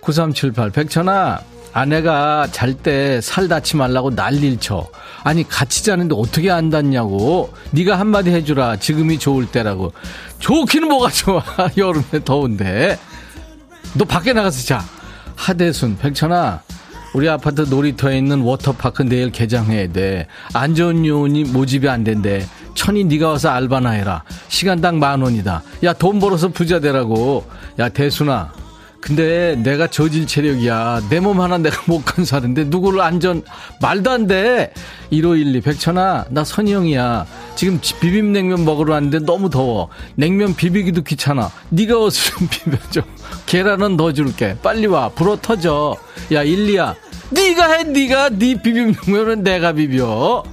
9378 0.00 0.70
백천아 0.70 1.40
아내가 1.74 2.46
잘 2.52 2.72
때살 2.72 3.48
닿지 3.48 3.76
말라고 3.76 4.10
난리를 4.10 4.58
쳐. 4.60 4.88
아니 5.24 5.46
같이 5.46 5.84
자는데 5.84 6.14
어떻게 6.16 6.50
안 6.50 6.70
닿냐고. 6.70 7.52
네가 7.72 7.98
한마디 7.98 8.30
해주라. 8.30 8.76
지금이 8.76 9.18
좋을 9.18 9.46
때라고. 9.46 9.92
좋기는 10.38 10.86
뭐가 10.88 11.10
좋아. 11.10 11.42
여름에 11.76 12.22
더운데. 12.24 12.96
너 13.94 14.04
밖에 14.04 14.32
나가서 14.32 14.64
자. 14.64 14.84
하대순 15.34 15.98
백천아. 15.98 16.62
우리 17.12 17.28
아파트 17.28 17.62
놀이터에 17.62 18.18
있는 18.18 18.40
워터파크 18.42 19.02
내일 19.02 19.32
개장해야 19.32 19.90
돼. 19.92 20.28
안 20.52 20.76
좋은 20.76 21.04
요원이 21.04 21.44
모집이 21.44 21.88
안 21.88 22.04
된대. 22.04 22.46
천이 22.76 23.04
네가 23.04 23.30
와서 23.30 23.48
알바나 23.50 23.90
해라. 23.90 24.22
시간당 24.46 25.00
만 25.00 25.22
원이다. 25.22 25.62
야 25.82 25.92
돈 25.92 26.20
벌어서 26.20 26.48
부자 26.48 26.78
되라고. 26.78 27.44
야 27.80 27.88
대순아 27.88 28.52
근데 29.04 29.54
내가 29.62 29.86
저질 29.86 30.26
체력이야. 30.26 31.02
내 31.10 31.20
몸 31.20 31.38
하나 31.42 31.58
내가 31.58 31.76
못 31.86 32.04
간사는데 32.06 32.64
누구를 32.64 33.02
안전 33.02 33.42
말도 33.82 34.10
안 34.10 34.26
돼. 34.26 34.72
1512 35.10 35.60
백천아 35.60 36.24
나 36.30 36.42
선영이야. 36.42 37.26
지금 37.54 37.78
비빔냉면 37.82 38.64
먹으러 38.64 38.94
왔는데 38.94 39.18
너무 39.26 39.50
더워. 39.50 39.90
냉면 40.14 40.54
비비기도 40.56 41.02
귀찮아. 41.02 41.50
네가 41.68 42.02
어서 42.02 42.30
좀 42.38 42.48
비벼줘. 42.50 43.02
계란은 43.44 43.98
더 43.98 44.10
줄게. 44.14 44.56
빨리 44.62 44.86
와. 44.86 45.10
불어 45.10 45.36
터져. 45.40 45.96
야 46.32 46.42
일리야. 46.42 46.94
네가 47.30 47.72
해 47.72 47.82
네가 47.84 48.30
네 48.30 48.54
비빔냉면은 48.62 49.42
내가 49.42 49.72
비벼. 49.72 50.44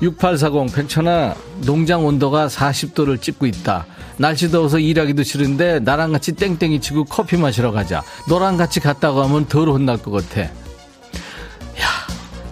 6840 0.00 0.74
백천아 0.74 1.34
농장 1.66 2.06
온도가 2.06 2.48
40도를 2.48 3.20
찍고 3.20 3.44
있다. 3.46 3.84
날씨 4.16 4.50
더워서 4.50 4.78
일하기도 4.78 5.22
싫은데 5.22 5.80
나랑 5.80 6.12
같이 6.12 6.32
땡땡이 6.32 6.80
치고 6.80 7.04
커피 7.04 7.36
마시러 7.36 7.72
가자. 7.72 8.02
너랑 8.28 8.56
같이 8.56 8.80
갔다고 8.80 9.22
하면 9.24 9.46
덜 9.46 9.68
혼날 9.68 9.98
것 9.98 10.10
같아. 10.10 10.42
야, 10.42 10.50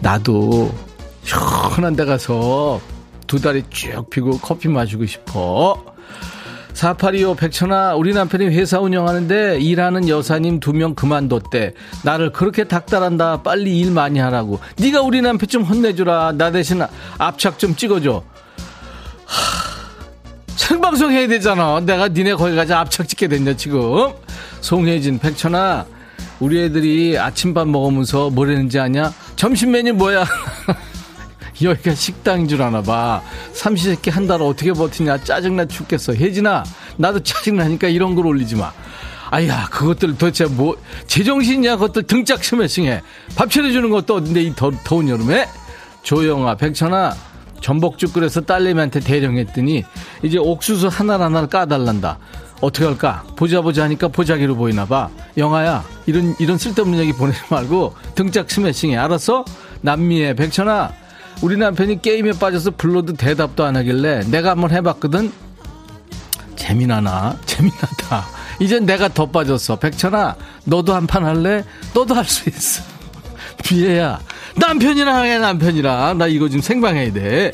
나도 0.00 0.74
시원한 1.22 1.94
데 1.94 2.04
가서 2.04 2.80
두 3.26 3.40
다리 3.40 3.62
쭉 3.70 4.08
피고 4.10 4.38
커피 4.38 4.68
마시고 4.68 5.06
싶어. 5.06 5.76
4825 6.74 7.34
백천아 7.36 7.94
우리 7.96 8.14
남편이 8.14 8.46
회사 8.46 8.80
운영하는데 8.80 9.60
일하는 9.60 10.08
여사님 10.08 10.58
두 10.58 10.72
명 10.72 10.94
그만뒀대 10.94 11.74
나를 12.02 12.32
그렇게 12.32 12.64
닥달한다 12.64 13.42
빨리 13.42 13.78
일 13.78 13.90
많이 13.90 14.18
하라고 14.18 14.58
네가 14.78 15.02
우리 15.02 15.20
남편 15.20 15.48
좀 15.50 15.64
혼내주라 15.64 16.32
나 16.32 16.50
대신 16.50 16.80
앞착 17.18 17.58
좀 17.58 17.76
찍어줘 17.76 18.22
생방송 20.56 21.10
해야 21.12 21.26
되잖아. 21.26 21.80
내가 21.80 22.08
니네 22.08 22.34
거기 22.34 22.54
가서 22.54 22.76
앞착 22.76 23.08
찍게 23.08 23.28
됐냐, 23.28 23.56
지금. 23.56 24.12
송혜진, 24.60 25.18
백천아, 25.18 25.86
우리 26.40 26.62
애들이 26.62 27.18
아침밥 27.18 27.68
먹으면서 27.68 28.30
뭐라는지 28.30 28.78
아냐? 28.78 29.12
점심 29.36 29.72
메뉴 29.72 29.92
뭐야? 29.94 30.24
여기가 31.62 31.94
식당인 31.94 32.48
줄 32.48 32.62
아나 32.62 32.82
봐. 32.82 33.22
삼시세끼 33.52 34.10
한 34.10 34.26
달 34.26 34.42
어떻게 34.42 34.72
버티냐? 34.72 35.18
짜증나 35.24 35.66
죽겠어. 35.66 36.14
혜진아, 36.14 36.64
나도 36.96 37.20
짜증나니까 37.22 37.88
이런 37.88 38.14
걸 38.14 38.26
올리지 38.26 38.56
마. 38.56 38.72
아야, 39.30 39.66
그것들 39.70 40.18
도대체 40.18 40.44
뭐, 40.44 40.76
제정신이야? 41.06 41.76
그것들 41.76 42.02
등짝 42.04 42.44
스매싱해. 42.44 43.00
밥 43.36 43.50
차려주는 43.50 43.88
것도 43.90 44.16
어딘데, 44.16 44.42
이 44.42 44.52
더, 44.54 44.70
더운 44.84 45.08
여름에? 45.08 45.48
조영아, 46.02 46.56
백천아, 46.56 47.14
전복죽 47.62 48.12
끓여서 48.12 48.42
딸내미한테 48.42 49.00
대령했더니 49.00 49.84
이제 50.22 50.36
옥수수 50.38 50.88
하나하나를 50.88 51.48
까달란다. 51.48 52.18
어떻게 52.60 52.84
할까? 52.84 53.24
보자 53.36 53.60
보자 53.60 53.84
하니까 53.84 54.08
보자기로 54.08 54.54
보이나 54.56 54.84
봐. 54.84 55.08
영아야, 55.36 55.82
이런 56.06 56.34
이런 56.38 56.58
쓸데없는 56.58 56.98
얘기 56.98 57.12
보내지 57.12 57.40
말고 57.48 57.94
등짝 58.14 58.50
스매싱해. 58.50 58.96
알았어? 58.96 59.44
남미의 59.80 60.36
백천아, 60.36 60.92
우리 61.42 61.56
남편이 61.56 62.02
게임에 62.02 62.32
빠져서 62.32 62.72
불러도 62.72 63.14
대답도 63.14 63.64
안 63.64 63.76
하길래 63.76 64.20
내가 64.30 64.50
한번 64.50 64.70
해봤거든. 64.70 65.32
재미나나? 66.56 67.36
재미나다. 67.46 68.26
이젠 68.60 68.86
내가 68.86 69.08
더 69.08 69.26
빠졌어. 69.26 69.76
백천아, 69.76 70.36
너도 70.64 70.94
한 70.94 71.06
판 71.06 71.24
할래? 71.24 71.64
너도 71.94 72.14
할 72.14 72.24
수 72.26 72.48
있어. 72.48 72.82
비애야, 73.64 74.20
남편이랑 74.56 75.24
해, 75.26 75.38
남편이랑. 75.38 76.18
나 76.18 76.26
이거 76.26 76.48
지금 76.48 76.62
생방해야 76.62 77.12
돼. 77.12 77.50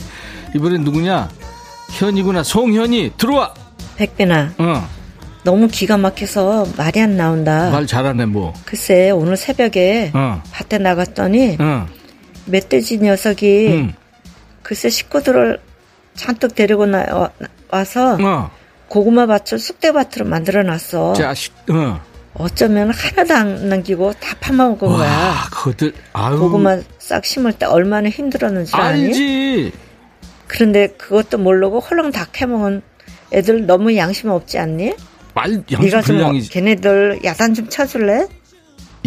이번엔 0.55 0.83
누구냐? 0.83 1.29
현이구나. 1.93 2.43
송현이. 2.43 3.13
들어와. 3.17 3.55
백빈아. 3.97 4.53
어. 4.59 4.89
너무 5.45 5.69
기가 5.69 5.97
막혀서 5.97 6.67
말이 6.77 7.01
안 7.01 7.17
나온다. 7.17 7.71
말 7.71 7.87
잘하네, 7.87 8.27
뭐. 8.27 8.53
글쎄, 8.65 9.11
오늘 9.11 9.37
새벽에 9.37 10.11
어. 10.15 10.43
밭에 10.53 10.79
나갔더니 10.79 11.57
어. 11.61 11.87
멧돼지 12.47 12.99
녀석이 12.99 13.69
음. 13.69 13.95
글쎄 14.63 14.91
식구들을 14.91 15.61
잔뜩 16.15 16.55
데리고 16.55 16.87
나, 16.87 17.31
와, 17.71 17.85
서 17.85 18.19
어. 18.21 18.51
고구마 18.89 19.27
밭을 19.27 19.59
쑥대밭으로 19.59 20.27
만들어 20.27 20.63
놨어. 20.63 21.13
자, 21.15 21.33
어. 21.71 22.01
어쩌면 22.39 22.93
하나도 22.93 23.35
안 23.35 23.69
남기고 23.69 24.13
다 24.15 24.37
파먹은 24.41 24.79
거야. 24.79 25.11
와, 25.11 25.35
그들 25.51 25.93
아유. 26.13 26.39
고구마 26.39 26.79
싹 26.99 27.25
심을 27.25 27.53
때 27.53 27.67
얼마나 27.67 28.09
힘들었는지 28.09 28.75
아니? 28.77 29.07
알지. 29.07 29.73
그런데 30.47 30.87
그것도 30.97 31.39
모르고 31.39 31.81
홀랑 31.81 32.13
다 32.13 32.27
캐먹은 32.33 32.83
애들 33.33 33.67
너무 33.67 33.95
양심 33.97 34.31
없지 34.31 34.59
않니? 34.59 34.95
말 35.35 35.63
네가 35.69 36.01
좀 36.03 36.17
불량이... 36.17 36.43
걔네들 36.43 37.21
야단 37.25 37.55
좀 37.55 37.69
쳐줄래? 37.69 38.27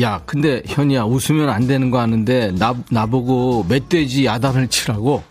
야, 0.02 0.22
근데 0.26 0.62
현이야 0.68 1.04
웃으면 1.04 1.50
안 1.50 1.68
되는 1.68 1.90
거 1.90 2.00
아는데 2.00 2.52
나 2.58 2.76
나보고 2.90 3.66
멧돼지 3.68 4.26
야단을 4.26 4.68
치라고. 4.68 5.24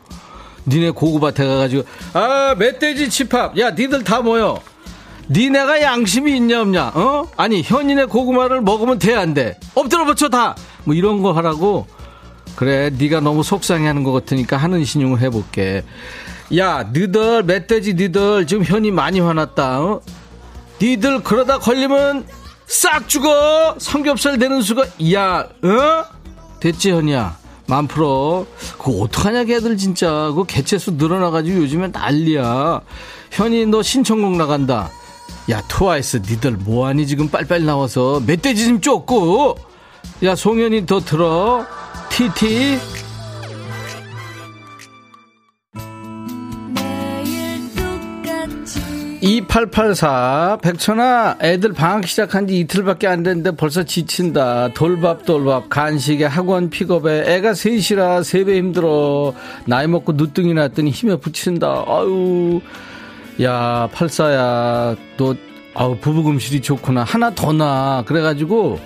니네 0.67 0.91
고구밭에 0.91 1.47
가가지고 1.47 1.85
아 2.13 2.55
멧돼지 2.59 3.09
집합. 3.09 3.59
야, 3.59 3.71
니들 3.71 4.05
다 4.05 4.21
모여. 4.21 4.61
니네가 5.31 5.81
양심이 5.83 6.37
있냐 6.37 6.61
없냐? 6.63 6.89
어? 6.95 7.29
아니 7.37 7.63
현인의 7.63 8.07
고구마를 8.09 8.61
먹으면 8.63 8.99
돼 8.99 9.15
안 9.15 9.33
돼? 9.35 9.59
엎드려 9.75 10.05
버쳐 10.05 10.29
다. 10.29 10.57
뭐 10.85 10.95
이런 10.95 11.23
거 11.23 11.33
하라고. 11.33 11.87
그래, 12.57 12.91
네가 12.91 13.21
너무 13.21 13.43
속상해하는 13.43 14.03
것 14.03 14.13
같으니까 14.13 14.57
하는 14.57 14.85
신용을 14.85 15.21
해볼게. 15.21 15.85
야, 16.57 16.83
너들 16.93 17.45
멧돼지 17.45 17.95
너들 17.95 18.47
지금 18.47 18.65
현이 18.65 18.91
많이 18.91 19.21
화났다. 19.21 19.81
어? 19.81 20.01
니들 20.83 21.23
그러다 21.23 21.59
걸리면 21.59 22.27
싹 22.67 23.09
죽어. 23.09 23.77
삼겹살 23.79 24.39
되는 24.39 24.63
수가 24.63 24.85
야, 25.13 25.47
어? 25.63 26.05
됐지 26.61 26.91
현이야. 26.91 27.37
만 27.67 27.87
풀어. 27.87 28.47
그거 28.79 29.03
어떡하냐 29.05 29.45
걔들 29.45 29.77
진짜. 29.77 30.33
그 30.35 30.45
개체수 30.47 30.93
늘어나가지고 30.93 31.57
요즘엔 31.63 31.93
난리야. 31.93 32.81
현이 33.31 33.67
너 33.67 33.83
신청곡 33.83 34.37
나간다. 34.37 34.91
야 35.51 35.61
트와이스 35.67 36.19
니들 36.19 36.53
뭐하니 36.53 37.07
지금 37.07 37.29
빨빨 37.29 37.65
나와서? 37.65 38.23
멧돼지 38.25 38.67
좀 38.67 38.81
쫓고! 38.81 39.57
야 40.23 40.37
송현이 40.37 40.87
더 40.87 41.01
들어. 41.01 41.67
티티. 42.11 42.79
2884 49.23 50.59
백천아 50.63 51.37
애들 51.43 51.75
방학 51.75 52.07
시작한 52.07 52.47
지 52.47 52.61
이틀밖에 52.61 53.07
안 53.07 53.23
됐는데 53.23 53.51
벌써 53.53 53.83
지친다. 53.83 54.73
돌밥 54.73 55.27
돌밥 55.27 55.69
간식에 55.69 56.25
학원 56.25 56.71
픽업에 56.71 57.25
애가 57.27 57.55
셋이라 57.55 58.23
세배 58.23 58.57
힘들어. 58.57 59.35
나이 59.67 59.87
먹고 59.89 60.13
누뚱이 60.13 60.55
났더니 60.55 60.91
힘에 60.91 61.17
부친다. 61.17 61.85
아유 61.87 62.61
야, 63.43 63.89
팔사야, 63.93 64.97
너, 65.17 65.35
아우, 65.75 65.97
부부금실이 65.97 66.61
좋구나. 66.61 67.05
하나 67.05 67.35
더 67.35 67.53
나. 67.53 68.03
그래가지고, 68.07 68.79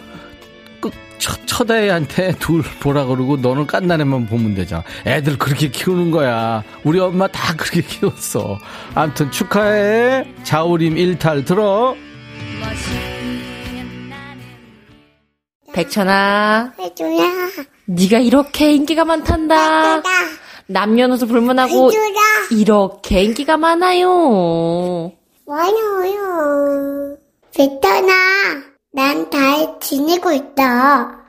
그, 0.80 0.90
첫, 1.18 1.40
첫 1.46 1.70
애한테 1.70 2.32
둘 2.38 2.62
보라 2.80 3.06
그러고 3.06 3.36
너는 3.36 3.66
깐난애만 3.66 4.26
보면 4.26 4.54
되잖아. 4.54 4.84
애들 5.06 5.38
그렇게 5.38 5.68
키우는 5.70 6.10
거야. 6.10 6.62
우리 6.84 7.00
엄마 7.00 7.26
다 7.26 7.54
그렇게 7.56 7.80
키웠어. 7.86 8.58
아무튼 8.94 9.30
축하해. 9.30 10.26
자우림 10.44 10.96
일탈 10.98 11.44
들어. 11.44 11.96
백천아. 15.72 16.74
해줘야. 16.78 17.24
네가 17.86 18.18
이렇게 18.20 18.72
인기가 18.72 19.04
많단다. 19.04 20.02
남녀노소 20.66 21.26
불문하고 21.26 21.90
해줘라. 21.90 22.20
이렇게 22.50 23.22
인기가 23.22 23.56
많아요. 23.56 25.12
많아요. 25.46 27.16
베터나, 27.54 28.12
난 28.92 29.30
잘 29.30 29.78
지내고 29.80 30.32
있다. 30.32 31.23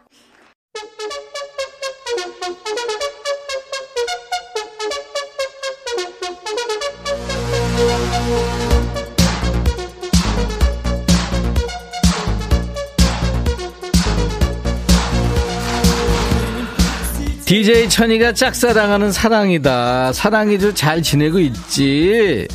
DJ 17.46 17.90
천이가 17.90 18.34
짝사랑하는 18.34 19.12
사랑이다. 19.12 20.14
사랑이도 20.14 20.74
잘 20.74 21.04
지내고 21.04 21.38
있지. 21.40 22.48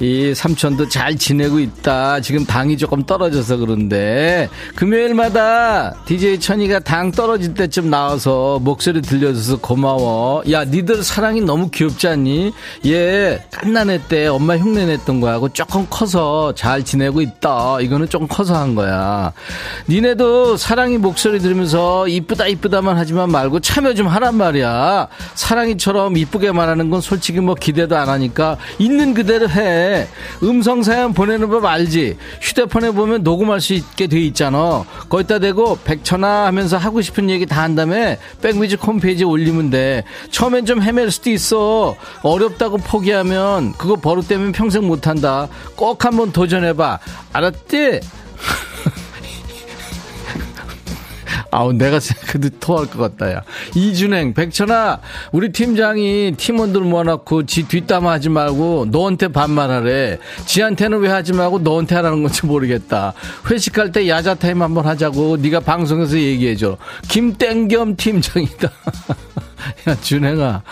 이 0.00 0.32
삼촌도 0.32 0.88
잘 0.88 1.16
지내고 1.16 1.58
있다. 1.58 2.20
지금 2.20 2.44
당이 2.44 2.76
조금 2.76 3.02
떨어져서 3.02 3.56
그런데 3.56 4.48
금요일마다 4.76 5.94
DJ 6.06 6.38
천이가 6.38 6.80
당 6.80 7.10
떨어질 7.10 7.54
때쯤 7.54 7.90
나와서 7.90 8.60
목소리 8.62 9.02
들려줘서 9.02 9.58
고마워. 9.58 10.42
야, 10.52 10.64
니들 10.64 11.02
사랑이 11.02 11.40
너무 11.40 11.68
귀엽지 11.70 12.06
않니? 12.06 12.52
얘 12.86 13.42
깐난애 13.50 14.00
때 14.08 14.28
엄마 14.28 14.56
흉내 14.56 14.86
냈던 14.86 15.20
거하고 15.20 15.48
조금 15.48 15.86
커서 15.90 16.54
잘 16.54 16.84
지내고 16.84 17.20
있다. 17.20 17.80
이거는 17.80 18.08
좀 18.08 18.28
커서 18.28 18.54
한 18.54 18.76
거야. 18.76 19.32
니네도 19.88 20.56
사랑이 20.56 20.98
목소리 20.98 21.40
들으면서 21.40 22.06
이쁘다 22.06 22.46
이쁘다만 22.46 22.96
하지만 22.96 23.30
말고 23.32 23.60
참여 23.60 23.94
좀 23.94 24.06
하란 24.06 24.36
말이야. 24.36 25.08
사랑이처럼 25.34 26.16
이쁘게 26.16 26.52
말하는 26.52 26.88
건 26.88 27.00
솔직히 27.00 27.40
뭐 27.40 27.56
기대도 27.56 27.96
안 27.96 28.08
하니까 28.08 28.58
있는 28.78 29.12
그대로 29.12 29.48
해. 29.48 29.87
음성 30.42 30.82
사연 30.82 31.12
보내는 31.12 31.48
법 31.48 31.64
알지? 31.64 32.16
휴대폰에 32.40 32.90
보면 32.92 33.22
녹음할 33.22 33.60
수 33.60 33.74
있게 33.74 34.06
돼 34.06 34.18
있잖아. 34.20 34.84
거기다 35.08 35.38
대고 35.38 35.78
백천아 35.84 36.46
하면서 36.46 36.76
하고 36.76 37.00
싶은 37.02 37.28
얘기 37.30 37.44
다 37.46 37.58
한 37.58 37.74
다음에 37.74 38.18
백뮤직 38.40 38.86
홈페이지에 38.86 39.24
올리면 39.26 39.70
돼. 39.70 40.04
처음엔 40.30 40.64
좀 40.64 40.80
헤맬 40.80 41.10
수도 41.10 41.30
있어. 41.30 41.96
어렵다고 42.22 42.76
포기하면 42.78 43.72
그거 43.72 43.96
버릇되면 43.96 44.52
평생 44.52 44.86
못한다. 44.86 45.48
꼭 45.74 46.04
한번 46.04 46.30
도전해봐. 46.32 46.98
알았지? 47.32 48.00
아우 51.50 51.72
내가 51.72 51.98
생각해도 52.00 52.50
토할 52.60 52.86
것 52.86 52.98
같다 52.98 53.32
야. 53.32 53.42
이준행 53.74 54.34
백천아 54.34 55.00
우리 55.32 55.50
팀장이 55.50 56.34
팀원들 56.36 56.82
모아놓고 56.82 57.46
지 57.46 57.66
뒷담화 57.66 58.12
하지 58.12 58.28
말고 58.28 58.86
너한테 58.90 59.28
반말하래. 59.28 60.18
지한테는 60.46 60.98
왜 60.98 61.08
하지 61.08 61.32
말고 61.32 61.60
너한테 61.60 61.94
하라는 61.96 62.22
건지 62.22 62.44
모르겠다. 62.46 63.14
회식할 63.50 63.92
때 63.92 64.08
야자 64.08 64.34
타임 64.34 64.62
한번 64.62 64.86
하자고 64.86 65.38
네가 65.38 65.60
방송에서 65.60 66.16
얘기해줘. 66.18 66.76
김땡겸 67.08 67.96
팀장이다 67.96 68.70
야 69.88 69.96
준행아. 70.00 70.62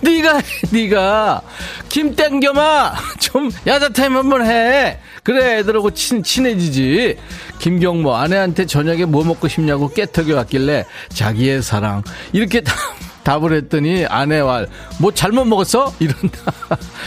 네가 0.00 0.40
네가 0.70 1.42
김 1.88 2.14
땡겸아 2.14 2.94
좀 3.20 3.50
야자 3.66 3.88
타임 3.90 4.16
한번 4.16 4.46
해. 4.46 4.98
그래 5.22 5.58
애들하고 5.58 5.90
친, 5.92 6.22
친해지지. 6.22 7.16
김경모 7.58 8.14
아내한테 8.14 8.66
저녁에 8.66 9.06
뭐 9.06 9.24
먹고 9.24 9.48
싶냐고 9.48 9.88
깨턱이 9.88 10.32
왔길래 10.32 10.84
자기의 11.08 11.62
사랑. 11.62 12.02
이렇게 12.32 12.60
다 12.60 12.74
답을 13.24 13.52
했더니 13.54 14.06
아내와 14.06 14.66
뭐 15.00 15.12
잘못 15.12 15.44
먹었어? 15.46 15.92
이런다. 15.98 16.52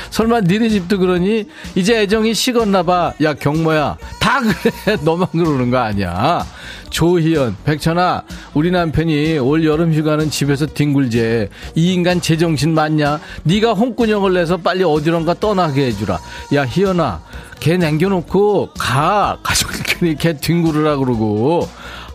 설마 0.09 0.41
니네 0.41 0.69
집도 0.69 0.97
그러니? 0.97 1.45
이제 1.75 2.01
애정이 2.01 2.33
식었나 2.33 2.83
봐. 2.83 3.13
야 3.21 3.33
경모야 3.33 3.97
다 4.19 4.41
그래. 4.41 4.97
너만 5.05 5.27
그러는 5.31 5.71
거 5.71 5.77
아니야. 5.77 6.45
조희연, 6.89 7.57
백천아, 7.65 8.23
우리 8.53 8.71
남편이 8.71 9.39
올 9.39 9.65
여름 9.65 9.93
휴가는 9.93 10.29
집에서 10.29 10.65
뒹굴제. 10.65 11.49
이 11.75 11.93
인간 11.93 12.21
제정신 12.21 12.73
맞냐? 12.73 13.19
네가 13.43 13.73
홍군형을 13.73 14.33
내서 14.33 14.57
빨리 14.57 14.83
어디론가 14.83 15.35
떠나게 15.35 15.85
해주라. 15.87 16.17
야 16.55 16.65
희연아, 16.65 17.21
걔 17.59 17.77
남겨놓고 17.77 18.69
가. 18.79 19.37
가족들끼리 19.43 20.15
걔 20.15 20.33
뒹굴으라 20.37 20.97
그러고. 20.97 21.67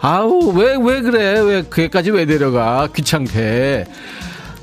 아우 0.02 0.52
왜왜 0.52 1.00
그래? 1.02 1.40
왜 1.40 1.62
그애까지 1.62 2.10
왜 2.10 2.26
데려가? 2.26 2.88
귀찮게. 2.94 3.86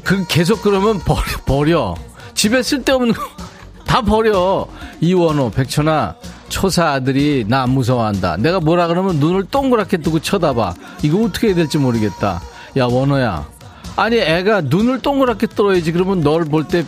그 0.03 0.25
계속 0.27 0.61
그러면 0.61 0.99
버려 0.99 1.21
버려. 1.45 1.95
집에 2.35 2.61
쓸데없는 2.61 3.13
거 3.13 3.49
다 3.89 4.03
버려. 4.03 4.67
이원호, 5.01 5.49
백천아. 5.49 6.13
초사 6.47 6.91
아들이 6.91 7.43
나 7.47 7.65
무서워한다. 7.65 8.37
내가 8.37 8.59
뭐라 8.59 8.85
그러면 8.85 9.15
눈을 9.15 9.45
동그랗게 9.45 9.97
뜨고 9.97 10.19
쳐다봐. 10.19 10.75
이거 11.01 11.23
어떻게 11.23 11.47
해야 11.47 11.55
될지 11.55 11.79
모르겠다. 11.79 12.39
야, 12.77 12.85
원호야. 12.85 13.47
아니, 13.95 14.17
애가 14.17 14.61
눈을 14.61 14.99
동그랗게 15.01 15.47
떠야지. 15.55 15.91
그러면 15.91 16.21
널 16.21 16.45
볼 16.45 16.65
때 16.67 16.85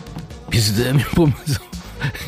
비스듬히 0.50 1.02
보면서. 1.16 1.60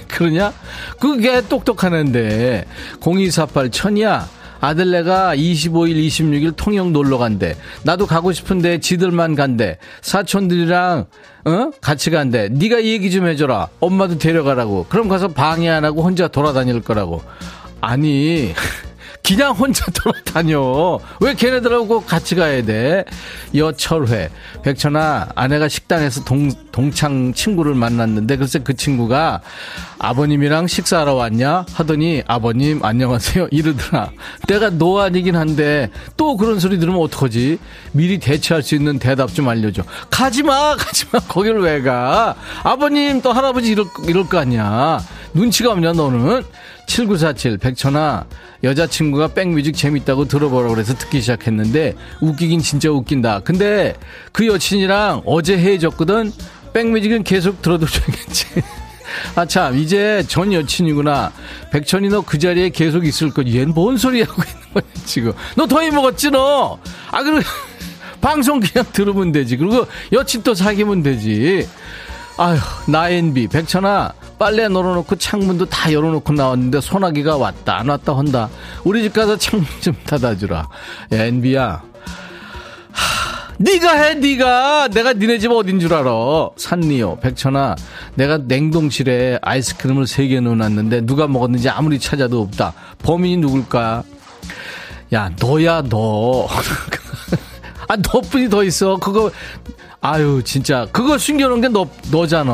그러냐? 0.08 0.52
그게 0.98 1.40
똑똑한 1.42 1.94
애인데. 1.94 2.64
0248 3.00 3.70
천이야. 3.70 4.28
아들내가 4.64 5.36
25일, 5.36 6.06
26일 6.06 6.56
통영 6.56 6.92
놀러 6.92 7.18
간대. 7.18 7.54
나도 7.82 8.06
가고 8.06 8.32
싶은데 8.32 8.78
지들만 8.80 9.34
간대. 9.34 9.78
사촌들이랑 10.00 11.06
어? 11.44 11.70
같이 11.82 12.10
간대. 12.10 12.48
네가 12.50 12.84
얘기 12.84 13.10
좀 13.10 13.26
해줘라. 13.26 13.68
엄마도 13.80 14.16
데려가라고. 14.16 14.86
그럼 14.88 15.08
가서 15.08 15.28
방해 15.28 15.68
안 15.68 15.84
하고 15.84 16.02
혼자 16.02 16.28
돌아다닐 16.28 16.80
거라고. 16.80 17.22
아니 17.82 18.54
그냥 19.26 19.52
혼자 19.52 19.86
돌아다녀. 19.90 20.98
왜 21.20 21.34
걔네들하고 21.34 22.02
같이 22.02 22.34
가야 22.34 22.62
돼? 22.62 23.04
여철회. 23.54 24.28
백천아, 24.62 25.28
아내가 25.34 25.66
식당에서 25.68 26.24
동, 26.24 26.50
동창 26.70 27.32
친구를 27.32 27.74
만났는데, 27.74 28.36
글쎄 28.36 28.58
그 28.62 28.74
친구가 28.76 29.40
아버님이랑 29.98 30.66
식사하러 30.66 31.14
왔냐? 31.14 31.64
하더니, 31.72 32.22
아버님, 32.26 32.84
안녕하세요. 32.84 33.48
이러더라. 33.50 34.10
내가 34.46 34.68
노안이긴 34.68 35.36
한데, 35.36 35.90
또 36.18 36.36
그런 36.36 36.60
소리 36.60 36.78
들으면 36.78 37.00
어떡하지? 37.00 37.58
미리 37.92 38.18
대처할 38.18 38.62
수 38.62 38.74
있는 38.74 38.98
대답 38.98 39.32
좀 39.32 39.48
알려줘. 39.48 39.84
가지마! 40.10 40.76
가지마! 40.76 41.20
거기를 41.28 41.62
왜 41.62 41.80
가? 41.80 42.34
아버님, 42.62 43.22
또 43.22 43.32
할아버지 43.32 43.70
이럴, 43.70 43.86
이럴 44.06 44.28
거 44.28 44.38
아니야. 44.38 45.00
눈치가 45.34 45.72
없냐, 45.72 45.92
너는? 45.92 46.44
7947 46.86 47.58
백천아 47.58 48.24
여자친구가 48.62 49.28
백뮤직 49.28 49.74
재밌다고 49.76 50.26
들어보라고 50.26 50.74
그래서 50.74 50.94
듣기 50.94 51.20
시작했는데 51.20 51.94
웃기긴 52.20 52.60
진짜 52.60 52.90
웃긴다. 52.90 53.40
근데 53.40 53.94
그 54.32 54.46
여친이랑 54.46 55.22
어제 55.26 55.58
헤어졌거든. 55.58 56.32
백뮤직은 56.72 57.24
계속 57.24 57.60
들어도 57.62 57.86
되겠지. 57.86 58.46
아 59.36 59.44
참 59.46 59.76
이제 59.78 60.24
전 60.28 60.52
여친이구나. 60.52 61.32
백천이 61.72 62.08
너 62.08 62.22
그 62.22 62.38
자리에 62.38 62.68
계속 62.70 63.04
있을 63.06 63.30
거지 63.30 63.58
얘는 63.58 63.74
뭔 63.74 63.96
소리 63.96 64.22
하고 64.22 64.42
있는 64.42 64.72
거야 64.72 64.82
지금? 65.04 65.32
너 65.56 65.66
더위 65.66 65.90
먹었지 65.90 66.30
너 66.30 66.78
아 67.10 67.22
그럼 67.22 67.42
방송 68.20 68.60
그냥 68.60 68.84
들으면 68.92 69.32
되지. 69.32 69.56
그리고 69.56 69.86
여친 70.12 70.42
또 70.42 70.54
사귀면 70.54 71.02
되지. 71.02 71.68
아휴 72.38 72.58
나엔비 72.90 73.48
백천아 73.48 74.12
빨래 74.38 74.68
널어놓고 74.68 75.16
창문도 75.16 75.66
다 75.66 75.92
열어놓고 75.92 76.32
나왔는데 76.32 76.80
소나기가 76.80 77.36
왔다. 77.36 77.78
안 77.78 77.88
왔다 77.88 78.16
한다. 78.16 78.48
우리 78.84 79.02
집 79.02 79.12
가서 79.12 79.36
창문 79.36 79.66
좀 79.80 79.94
닫아주라. 80.06 80.58
야 81.12 81.24
엔비야. 81.24 81.82
네가 83.58 83.92
해 83.92 84.14
네가. 84.14 84.88
내가 84.88 85.12
니네 85.12 85.38
집 85.38 85.50
어딘 85.52 85.78
줄 85.78 85.94
알아? 85.94 86.10
산리오 86.56 87.20
백천아 87.20 87.76
내가 88.16 88.38
냉동실에 88.38 89.38
아이스크림을 89.42 90.06
세 90.08 90.26
개 90.26 90.40
넣어놨는데 90.40 91.02
누가 91.06 91.28
먹었는지 91.28 91.68
아무리 91.68 91.98
찾아도 92.00 92.42
없다. 92.42 92.74
범인이 93.02 93.36
누굴까? 93.38 94.02
야 95.12 95.30
너야 95.40 95.82
너. 95.82 96.48
아, 97.86 97.96
너뿐이 97.96 98.48
더 98.48 98.64
있어. 98.64 98.96
그거, 98.96 99.30
아유, 100.06 100.42
진짜. 100.44 100.86
그거 100.92 101.16
숨겨놓은 101.16 101.62
게 101.62 101.68
너, 101.68 101.88
너잖아. 102.12 102.52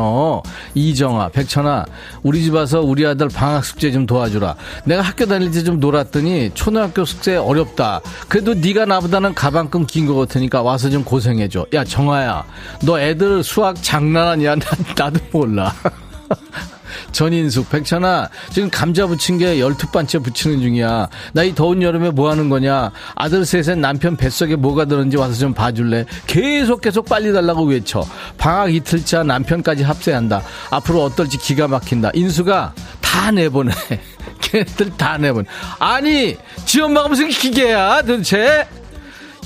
이정아, 0.76 1.30
백천아, 1.30 1.84
우리 2.22 2.44
집 2.44 2.54
와서 2.54 2.80
우리 2.80 3.04
아들 3.04 3.28
방학 3.28 3.64
숙제 3.64 3.90
좀 3.90 4.06
도와주라. 4.06 4.54
내가 4.84 5.02
학교 5.02 5.26
다닐 5.26 5.50
때 5.50 5.64
좀 5.64 5.80
놀았더니 5.80 6.52
초등학교 6.54 7.04
숙제 7.04 7.36
어렵다. 7.36 8.02
그래도 8.28 8.54
네가 8.54 8.84
나보다는 8.86 9.34
가방끈 9.34 9.86
긴것 9.86 10.16
같으니까 10.16 10.62
와서 10.62 10.88
좀 10.90 11.02
고생해줘. 11.02 11.66
야, 11.74 11.82
정아야, 11.84 12.44
너 12.84 13.00
애들 13.00 13.42
수학 13.42 13.82
장난하냐? 13.82 14.54
나, 14.54 14.66
나도 14.96 15.18
몰라. 15.32 15.74
전인숙, 17.12 17.70
백천아, 17.70 18.28
지금 18.50 18.70
감자 18.70 19.06
부친 19.06 19.38
게 19.38 19.60
열두 19.60 19.88
반째 19.88 20.18
부치는 20.18 20.60
중이야. 20.60 21.08
나 21.32 21.44
이 21.44 21.54
더운 21.54 21.82
여름에 21.82 22.10
뭐 22.10 22.30
하는 22.30 22.48
거냐? 22.48 22.90
아들 23.14 23.44
셋에 23.44 23.74
남편 23.74 24.16
뱃속에 24.16 24.56
뭐가 24.56 24.84
들었는지 24.84 25.16
와서 25.16 25.34
좀 25.34 25.52
봐줄래? 25.54 26.04
계속 26.26 26.80
계속 26.80 27.06
빨리 27.08 27.32
달라고 27.32 27.64
외쳐. 27.64 28.06
방학 28.38 28.74
이틀차 28.74 29.22
남편까지 29.22 29.82
합세한다. 29.82 30.42
앞으로 30.70 31.02
어떨지 31.04 31.38
기가 31.38 31.66
막힌다. 31.68 32.10
인수가 32.14 32.72
다 33.00 33.30
내보내. 33.30 33.72
걔네들 34.42 34.96
다 34.96 35.16
내보내. 35.18 35.46
아니, 35.78 36.36
지 36.64 36.80
엄마가 36.80 37.08
무슨 37.08 37.28
기계야, 37.28 38.02
도대체? 38.02 38.66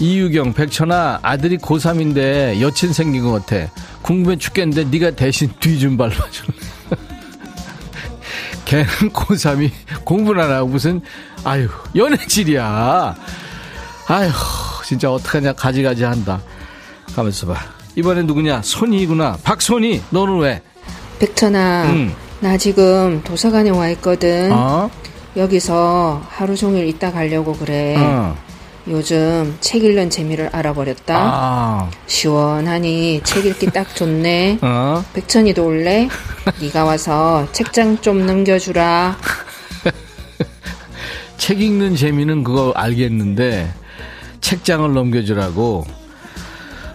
이유경, 0.01 0.53
백천아, 0.55 1.21
아들이 1.23 1.57
고3인데 1.59 2.61
여친 2.61 2.93
생긴 2.93 3.23
것 3.25 3.47
같아. 3.47 3.71
궁금해 4.03 4.37
죽겠는데 4.37 4.85
네가 4.91 5.13
대신 5.17 5.51
뒤 5.61 5.79
좀 5.79 5.97
밟아줄래? 5.97 6.53
걔는 8.75 8.87
고3이 9.13 9.71
공부를 10.05 10.43
안 10.43 10.51
하고 10.51 10.69
무슨, 10.69 11.01
아유, 11.45 11.69
연애질이야. 11.95 13.15
아유, 14.09 14.31
진짜 14.85 15.13
어떡하냐, 15.13 15.53
가지가지 15.53 16.03
한다. 16.05 16.41
가만있어 17.15 17.47
봐. 17.47 17.57
이번엔 17.95 18.27
누구냐? 18.27 18.63
손이구나. 18.63 19.39
박손이, 19.45 20.03
너는 20.11 20.39
왜? 20.39 20.63
백천아, 21.21 21.85
응. 21.91 22.15
나 22.41 22.59
지금 22.59 23.23
도서관에 23.23 23.71
와 23.71 23.89
있거든. 23.91 24.51
어? 24.53 24.91
여기서 25.37 26.23
하루 26.29 26.57
종일 26.57 26.87
있다 26.89 27.13
가려고 27.13 27.55
그래. 27.55 27.95
어. 27.99 28.37
요즘 28.87 29.57
책 29.61 29.83
읽는 29.83 30.11
재미를 30.11 30.51
알아버렸다. 30.53 31.17
아, 31.17 31.91
시원하니 32.07 33.23
책 33.25 33.47
읽기 33.47 33.67
딱 33.67 33.95
좋네. 33.97 34.59
어? 34.61 35.03
백천이도 35.15 35.65
올래? 35.65 36.09
네가 36.61 36.85
와서 36.85 37.49
책장 37.53 38.03
좀 38.03 38.27
넘겨주라. 38.27 39.17
책 41.39 41.63
읽는 41.63 41.97
재미는 41.97 42.45
그거 42.45 42.73
알겠는데, 42.77 43.73
책장을 44.43 44.93
넘겨주라고. 44.93 45.87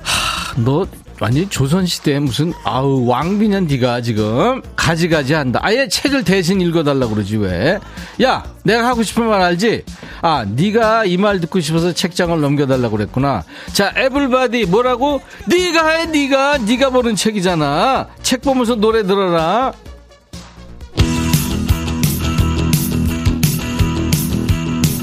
하, 0.03 0.61
너 0.61 0.85
완전 1.19 1.49
조선시대에 1.49 2.19
무슨, 2.19 2.53
아우, 2.63 3.05
왕비년 3.07 3.65
네가 3.65 4.01
지금 4.01 4.61
가지가지 4.75 5.33
한다. 5.33 5.59
아예 5.63 5.87
책을 5.87 6.23
대신 6.23 6.61
읽어달라고 6.61 7.15
그러지, 7.15 7.37
왜? 7.37 7.79
야, 8.21 8.43
내가 8.63 8.87
하고 8.87 9.01
싶은 9.03 9.25
말 9.25 9.41
알지? 9.41 9.83
아, 10.21 10.45
네가 10.47 11.05
이 11.05 11.17
말 11.17 11.39
듣고 11.41 11.59
싶어서 11.59 11.91
책장을 11.93 12.39
넘겨달라고 12.39 12.95
그랬구나. 12.97 13.43
자, 13.73 13.91
에블바디 13.95 14.65
뭐라고? 14.65 15.21
네가 15.47 15.87
해, 15.89 16.05
네가. 16.05 16.59
네가 16.59 16.89
보는 16.91 17.15
책이잖아. 17.15 18.07
책 18.21 18.41
보면서 18.41 18.75
노래 18.75 19.03
들어라. 19.03 19.73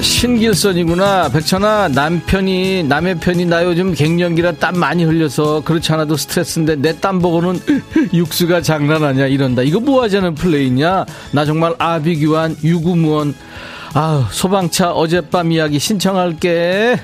신길선이구나. 0.01 1.29
백천아, 1.29 1.89
남편이, 1.89 2.83
남의 2.83 3.19
편이 3.19 3.45
나 3.45 3.63
요즘 3.63 3.93
갱년기라 3.93 4.53
땀 4.53 4.77
많이 4.79 5.03
흘려서 5.03 5.61
그렇지 5.63 5.91
않아도 5.93 6.15
스트레스인데 6.17 6.75
내 6.77 6.97
땀 6.99 7.19
보고는 7.19 7.59
육수가 8.13 8.61
장난 8.61 9.03
아니야. 9.03 9.27
이런다. 9.27 9.61
이거 9.61 9.79
뭐 9.79 10.01
하자는 10.03 10.33
플레이냐? 10.35 11.05
나 11.31 11.45
정말 11.45 11.75
아비규환, 11.77 12.57
유구무원. 12.63 13.35
아 13.93 14.27
소방차 14.31 14.91
어젯밤 14.91 15.51
이야기 15.51 15.79
신청할게. 15.79 16.99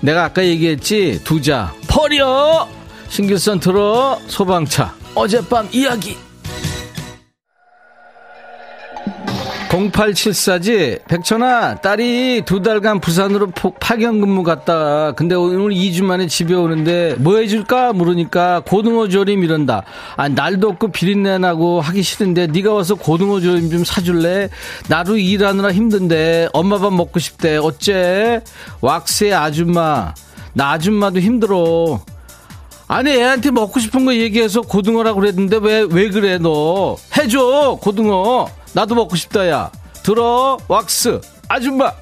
내가 0.00 0.24
아까 0.24 0.44
얘기했지? 0.44 1.20
두자. 1.24 1.72
버려! 1.88 2.68
신길선 3.08 3.60
들어. 3.60 4.18
소방차. 4.26 4.94
어젯밤 5.14 5.68
이야기. 5.72 6.16
0874지 9.78 11.04
백천아 11.06 11.76
딸이 11.76 12.42
두 12.44 12.60
달간 12.62 13.00
부산으로 13.00 13.46
폭- 13.48 13.78
파견 13.78 14.20
근무 14.20 14.42
갔다. 14.42 15.12
근데 15.12 15.34
오늘 15.34 15.70
2주 15.70 16.02
만에 16.04 16.26
집에 16.26 16.54
오는데 16.54 17.14
뭐 17.18 17.36
해줄까 17.38 17.92
물으니까 17.92 18.62
고등어 18.66 19.08
조림 19.08 19.44
이런다. 19.44 19.84
아 20.16 20.28
날도 20.28 20.68
없고 20.68 20.88
비린내 20.92 21.38
나고 21.38 21.80
하기 21.80 22.02
싫은데 22.02 22.48
네가 22.48 22.72
와서 22.72 22.94
고등어 22.96 23.40
조림 23.40 23.70
좀 23.70 23.84
사줄래? 23.84 24.48
나도 24.88 25.16
일하느라 25.16 25.72
힘든데 25.72 26.48
엄마 26.52 26.78
밥 26.78 26.92
먹고 26.92 27.18
싶대. 27.18 27.56
어째? 27.56 28.40
왁스의 28.80 29.34
아줌마. 29.34 30.14
나 30.54 30.72
아줌마도 30.72 31.20
힘들어 31.20 32.00
아니 32.88 33.10
애한테 33.10 33.50
먹고 33.50 33.78
싶은 33.80 34.04
거 34.06 34.14
얘기해서 34.14 34.62
고등어라고 34.62 35.20
그랬는데 35.20 35.58
왜 35.58 35.82
왜 35.90 36.08
그래 36.08 36.38
너? 36.38 36.96
해줘 37.16 37.78
고등어. 37.80 38.48
나도 38.72 38.94
먹고 38.94 39.14
싶다 39.16 39.46
야. 39.48 39.70
들어 40.02 40.56
왁스. 40.68 41.20
아줌마 41.48 41.92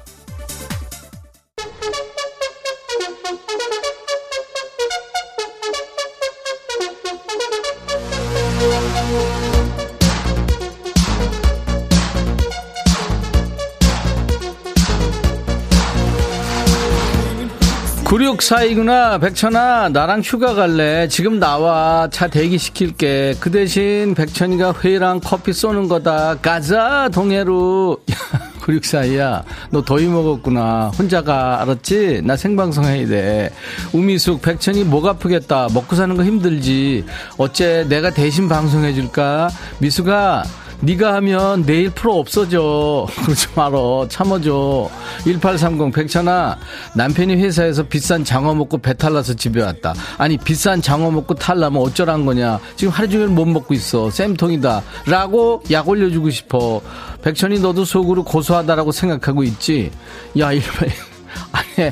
구육사이구나 18.07 19.17
백천아 19.17 19.89
나랑 19.89 20.21
휴가 20.21 20.53
갈래 20.53 21.09
지금 21.09 21.39
나와 21.39 22.07
차 22.09 22.27
대기시킬게 22.27 23.35
그 23.41 23.51
대신 23.51 24.15
백천이가 24.15 24.75
회랑 24.81 25.19
커피 25.21 25.51
쏘는 25.51 25.89
거다 25.89 26.37
가자 26.41 27.09
동해로 27.13 27.97
야, 28.09 28.15
9642야, 28.61 29.43
너 29.71 29.81
더위 29.81 30.07
먹었구나. 30.07 30.91
혼자 30.97 31.21
가, 31.21 31.61
알았지? 31.61 32.21
나 32.25 32.35
생방송 32.35 32.83
해야 32.83 33.07
돼. 33.07 33.49
우미숙, 33.93 34.41
백천이 34.41 34.83
목 34.83 35.05
아프겠다. 35.05 35.69
먹고 35.73 35.95
사는 35.95 36.17
거 36.17 36.25
힘들지. 36.25 37.05
어째 37.37 37.85
내가 37.87 38.09
대신 38.09 38.49
방송해줄까? 38.49 39.49
미숙아, 39.79 40.43
네가 40.81 41.13
하면 41.15 41.65
내일 41.65 41.89
프로 41.89 42.19
없어져. 42.19 43.07
그러지 43.25 43.47
말어. 43.55 44.07
참아줘. 44.09 44.89
1830 45.25 45.91
백천아 45.93 46.57
남편이 46.95 47.35
회사에서 47.35 47.83
비싼 47.83 48.23
장어 48.23 48.53
먹고 48.53 48.77
배탈 48.77 49.13
나서 49.13 49.33
집에 49.33 49.61
왔다. 49.63 49.93
아니 50.17 50.37
비싼 50.37 50.81
장어 50.81 51.09
먹고 51.11 51.35
탈나면 51.35 51.81
어쩌란 51.81 52.25
거냐. 52.25 52.59
지금 52.75 52.93
하루 52.93 53.09
종일 53.09 53.27
못 53.27 53.45
먹고 53.45 53.73
있어. 53.73 54.09
쌤통이다. 54.09 54.83
라고 55.07 55.63
약 55.71 55.87
올려주고 55.89 56.29
싶어. 56.29 56.81
백천이 57.23 57.59
너도 57.59 57.83
속으로 57.83 58.23
고소하다라고 58.23 58.91
생각하고 58.91 59.43
있지. 59.43 59.91
야 60.37 60.51
이러면 60.51 60.91
아니 61.51 61.91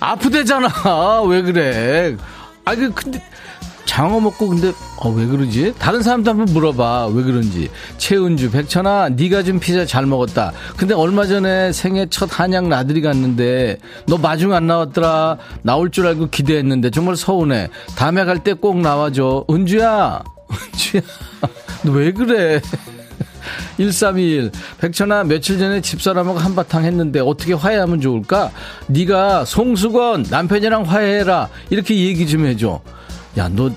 아프대잖아. 0.00 1.22
왜 1.26 1.42
그래. 1.42 2.16
아니 2.64 2.94
근데 2.94 3.22
장어 3.88 4.20
먹고 4.20 4.48
근데 4.48 4.72
어, 4.98 5.08
왜 5.08 5.24
그러지? 5.26 5.72
다른 5.78 6.02
사람도 6.02 6.30
한번 6.30 6.46
물어봐. 6.52 7.06
왜 7.06 7.22
그런지. 7.22 7.70
최은주 7.96 8.50
백천아 8.50 9.08
네가 9.10 9.42
준 9.42 9.58
피자 9.58 9.86
잘 9.86 10.04
먹었다. 10.04 10.52
근데 10.76 10.92
얼마 10.92 11.24
전에 11.26 11.72
생애 11.72 12.06
첫 12.10 12.28
한약 12.38 12.68
나들이 12.68 13.00
갔는데 13.00 13.78
너 14.06 14.18
마중 14.18 14.52
안 14.52 14.66
나왔더라. 14.66 15.38
나올 15.62 15.90
줄 15.90 16.06
알고 16.06 16.28
기대했는데 16.28 16.90
정말 16.90 17.16
서운해. 17.16 17.70
다음에 17.96 18.24
갈 18.26 18.38
때 18.44 18.52
꼭 18.52 18.78
나와줘. 18.78 19.46
은주야! 19.50 20.22
은주야! 20.52 21.00
너 21.84 21.92
왜 21.92 22.12
그래? 22.12 22.60
1321 23.78 24.50
백천아 24.80 25.24
며칠 25.24 25.58
전에 25.58 25.80
집사람하고 25.80 26.38
한바탕 26.38 26.84
했는데 26.84 27.20
어떻게 27.20 27.54
화해하면 27.54 28.02
좋을까? 28.02 28.50
네가 28.88 29.46
송수건 29.46 30.26
남편이랑 30.28 30.82
화해해라. 30.82 31.48
이렇게 31.70 31.96
얘기 31.96 32.26
좀 32.26 32.44
해줘 32.44 32.80
야너 33.38 33.70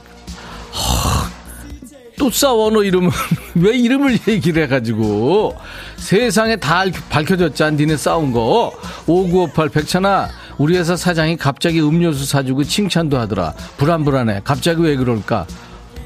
또 2.17 2.29
싸워 2.29 2.69
너 2.69 2.83
이름은 2.83 3.09
왜 3.55 3.75
이름을 3.77 4.19
얘기를 4.27 4.63
해가지고. 4.63 5.55
세상에 5.97 6.55
다 6.55 6.83
밝혀졌잖아 7.09 7.71
니네 7.77 7.97
싸운 7.97 8.31
거. 8.31 8.71
5958 9.07 9.69
백천아 9.69 10.29
우리 10.57 10.77
회사 10.77 10.95
사장이 10.95 11.37
갑자기 11.37 11.81
음료수 11.81 12.25
사주고 12.25 12.63
칭찬도 12.63 13.17
하더라. 13.17 13.53
불안불안해. 13.77 14.41
갑자기 14.43 14.83
왜 14.83 14.95
그럴까? 14.95 15.47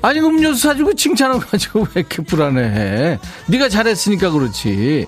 아니 0.02 0.20
음료수 0.20 0.62
사주고 0.62 0.94
칭찬을 0.94 1.40
가지고 1.52 1.82
왜 1.82 1.88
이렇게 2.02 2.24
불안해? 2.24 3.20
네가 3.48 3.68
잘했으니까 3.70 4.30
그렇지 4.32 5.08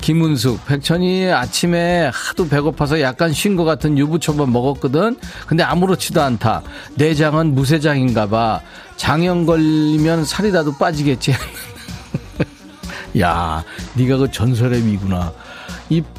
김은숙, 0.00 0.66
백천이 0.66 1.30
아침에 1.30 2.10
하도 2.12 2.48
배고파서 2.48 3.00
약간 3.00 3.32
쉰 3.32 3.56
것 3.56 3.64
같은 3.64 3.96
유부초밥 3.96 4.50
먹었거든. 4.50 5.16
근데 5.46 5.62
아무렇지도 5.62 6.20
않다. 6.20 6.62
내장은 6.96 7.54
무쇠장인가 7.54 8.28
봐. 8.28 8.60
장염 8.96 9.46
걸리면 9.46 10.24
살이라도 10.24 10.76
빠지겠지. 10.76 11.34
야, 13.20 13.64
네가 13.94 14.16
그 14.18 14.30
전설의 14.30 14.82
미구나. 14.82 15.32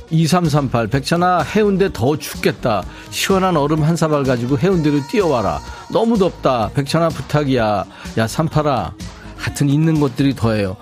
2338 0.10 0.88
백천아 0.88 1.40
해운대 1.42 1.92
더 1.92 2.16
춥겠다 2.18 2.84
시원한 3.10 3.58
얼음 3.58 3.84
한 3.84 3.96
사발 3.96 4.24
가지고 4.24 4.60
해운대로 4.60 5.00
뛰어와라 5.08 5.60
너무 5.92 6.20
덥다 6.20 6.70
백천아 6.76 7.10
부탁이야 7.10 7.86
야 8.18 8.28
삼팔아 8.28 8.94
하여튼 9.38 9.70
있는 9.70 10.00
것들이 10.00 10.36
더해요 10.36 10.78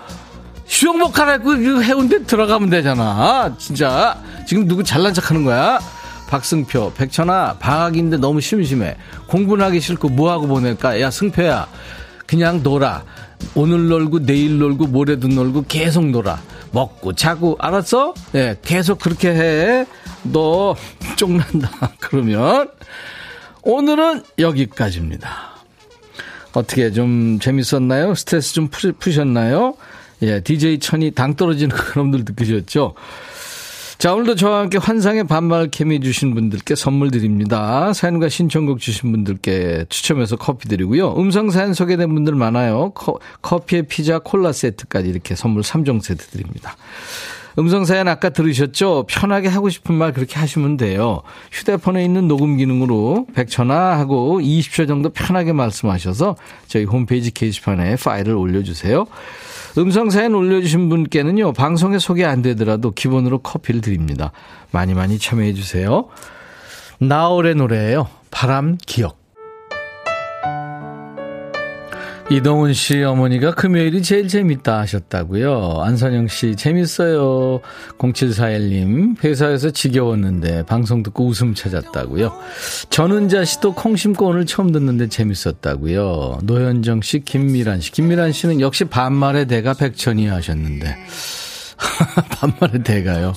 수영복 0.66 1.12
갈아입고 1.12 1.44
그 1.50 1.82
해운대 1.82 2.24
들어가면 2.24 2.70
되잖아. 2.70 3.54
진짜. 3.58 4.20
지금 4.46 4.66
누구 4.66 4.82
잘난 4.82 5.14
척 5.14 5.30
하는 5.30 5.44
거야? 5.44 5.78
박승표, 6.28 6.94
백천아, 6.94 7.58
방학인데 7.58 8.16
너무 8.16 8.40
심심해. 8.40 8.96
공부는 9.26 9.64
하기 9.66 9.80
싫고 9.80 10.08
뭐하고 10.08 10.46
보낼까? 10.48 11.00
야, 11.00 11.10
승표야. 11.10 11.68
그냥 12.26 12.62
놀아. 12.62 13.04
오늘 13.54 13.88
놀고 13.88 14.24
내일 14.24 14.58
놀고 14.58 14.86
모레도 14.86 15.28
놀고 15.28 15.66
계속 15.68 16.06
놀아. 16.06 16.40
먹고 16.72 17.12
자고 17.14 17.56
알았어? 17.60 18.14
예, 18.34 18.38
네, 18.38 18.56
계속 18.62 18.98
그렇게 18.98 19.28
해. 19.30 19.86
너 20.24 20.74
쪽난다. 21.16 21.70
그러면 22.00 22.70
오늘은 23.62 24.22
여기까지입니다. 24.38 25.54
어떻게 26.52 26.90
좀 26.90 27.38
재밌었나요? 27.38 28.14
스트레스 28.14 28.54
좀 28.54 28.68
푸셨나요? 28.68 29.74
예, 30.24 30.40
DJ 30.40 30.78
천이 30.78 31.10
당 31.10 31.34
떨어지는 31.34 31.74
그놈들 31.76 32.20
느끼셨죠? 32.26 32.94
자, 33.98 34.12
오늘도 34.12 34.34
저와 34.34 34.60
함께 34.60 34.78
환상의 34.78 35.24
반말 35.24 35.70
케미 35.70 36.00
주신 36.00 36.34
분들께 36.34 36.74
선물 36.74 37.10
드립니다. 37.10 37.92
사연과 37.92 38.28
신청곡 38.28 38.80
주신 38.80 39.12
분들께 39.12 39.86
추첨해서 39.88 40.36
커피 40.36 40.68
드리고요. 40.68 41.14
음성 41.16 41.50
사연 41.50 41.74
소개된 41.74 42.12
분들 42.12 42.34
많아요. 42.34 42.90
커, 42.94 43.18
커피에 43.40 43.82
피자, 43.82 44.18
콜라 44.18 44.52
세트까지 44.52 45.08
이렇게 45.08 45.34
선물 45.34 45.62
3종 45.62 46.02
세트 46.02 46.26
드립니다. 46.26 46.76
음성 47.58 47.84
사연 47.84 48.08
아까 48.08 48.30
들으셨죠? 48.30 49.04
편하게 49.08 49.48
하고 49.48 49.70
싶은 49.70 49.94
말 49.94 50.12
그렇게 50.12 50.40
하시면 50.40 50.76
돼요. 50.76 51.22
휴대폰에 51.52 52.04
있는 52.04 52.26
녹음 52.26 52.56
기능으로 52.56 53.26
100초나 53.34 53.92
하고 53.92 54.40
20초 54.40 54.88
정도 54.88 55.10
편하게 55.10 55.52
말씀하셔서 55.52 56.36
저희 56.66 56.84
홈페이지 56.84 57.30
게시판에 57.30 57.96
파일을 57.96 58.34
올려주세요. 58.34 59.06
음성 59.76 60.10
사연 60.10 60.34
올려주신 60.34 60.88
분께는요, 60.88 61.52
방송에 61.52 61.98
소개 61.98 62.24
안 62.24 62.42
되더라도 62.42 62.92
기본으로 62.92 63.38
커피를 63.38 63.80
드립니다. 63.80 64.30
많이 64.70 64.94
많이 64.94 65.18
참여해 65.18 65.54
주세요. 65.54 66.08
나월의 66.98 67.56
노래예요. 67.56 68.08
바람 68.30 68.78
기억. 68.86 69.23
이동훈 72.30 72.72
씨 72.72 73.02
어머니가 73.02 73.54
금요일이 73.54 74.02
제일 74.02 74.28
재밌다 74.28 74.78
하셨다고요. 74.80 75.82
안선영 75.82 76.28
씨 76.28 76.56
재밌어요. 76.56 77.60
0741님 77.98 79.22
회사에서 79.22 79.70
지겨웠는데 79.70 80.64
방송 80.64 81.02
듣고 81.02 81.26
웃음 81.26 81.54
찾았다고요. 81.54 82.32
전은자 82.88 83.44
씨도 83.44 83.74
콩 83.74 83.94
심고 83.94 84.26
오늘 84.26 84.46
처음 84.46 84.72
듣는데 84.72 85.08
재밌었다고요. 85.08 86.40
노현정 86.44 87.02
씨, 87.02 87.20
김미란 87.20 87.80
씨. 87.82 87.92
김미란 87.92 88.32
씨는 88.32 88.60
역시 88.60 88.84
반말의 88.86 89.46
대가 89.46 89.74
백천이 89.74 90.26
하셨는데 90.26 90.96
반말의 92.40 92.82
대가요. 92.84 93.34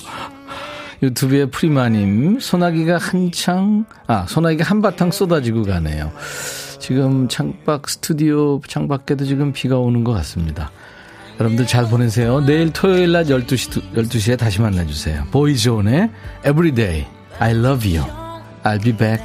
유튜브에 1.02 1.46
프리마님 1.46 2.40
소나기가 2.40 2.96
한창 2.98 3.84
아 4.06 4.26
소나기가 4.26 4.64
한바탕 4.64 5.10
쏟아지고 5.12 5.64
가네요. 5.64 6.10
지금 6.78 7.28
창밖 7.28 7.88
스튜디오 7.88 8.60
창밖에도 8.66 9.24
지금 9.24 9.52
비가 9.52 9.78
오는 9.78 10.04
것 10.04 10.12
같습니다. 10.12 10.70
여러분들 11.40 11.66
잘 11.66 11.88
보내세요. 11.88 12.40
내일 12.40 12.72
토요일 12.72 13.12
날 13.12 13.24
12시, 13.24 13.94
12시에 13.94 14.38
다시 14.38 14.60
만나주세요. 14.60 15.24
보이즈온의 15.30 16.10
Everyday 16.44 17.06
I 17.38 17.52
Love 17.52 17.96
You. 17.96 18.10
I'll 18.64 18.82
be 18.82 18.96
back. 18.96 19.22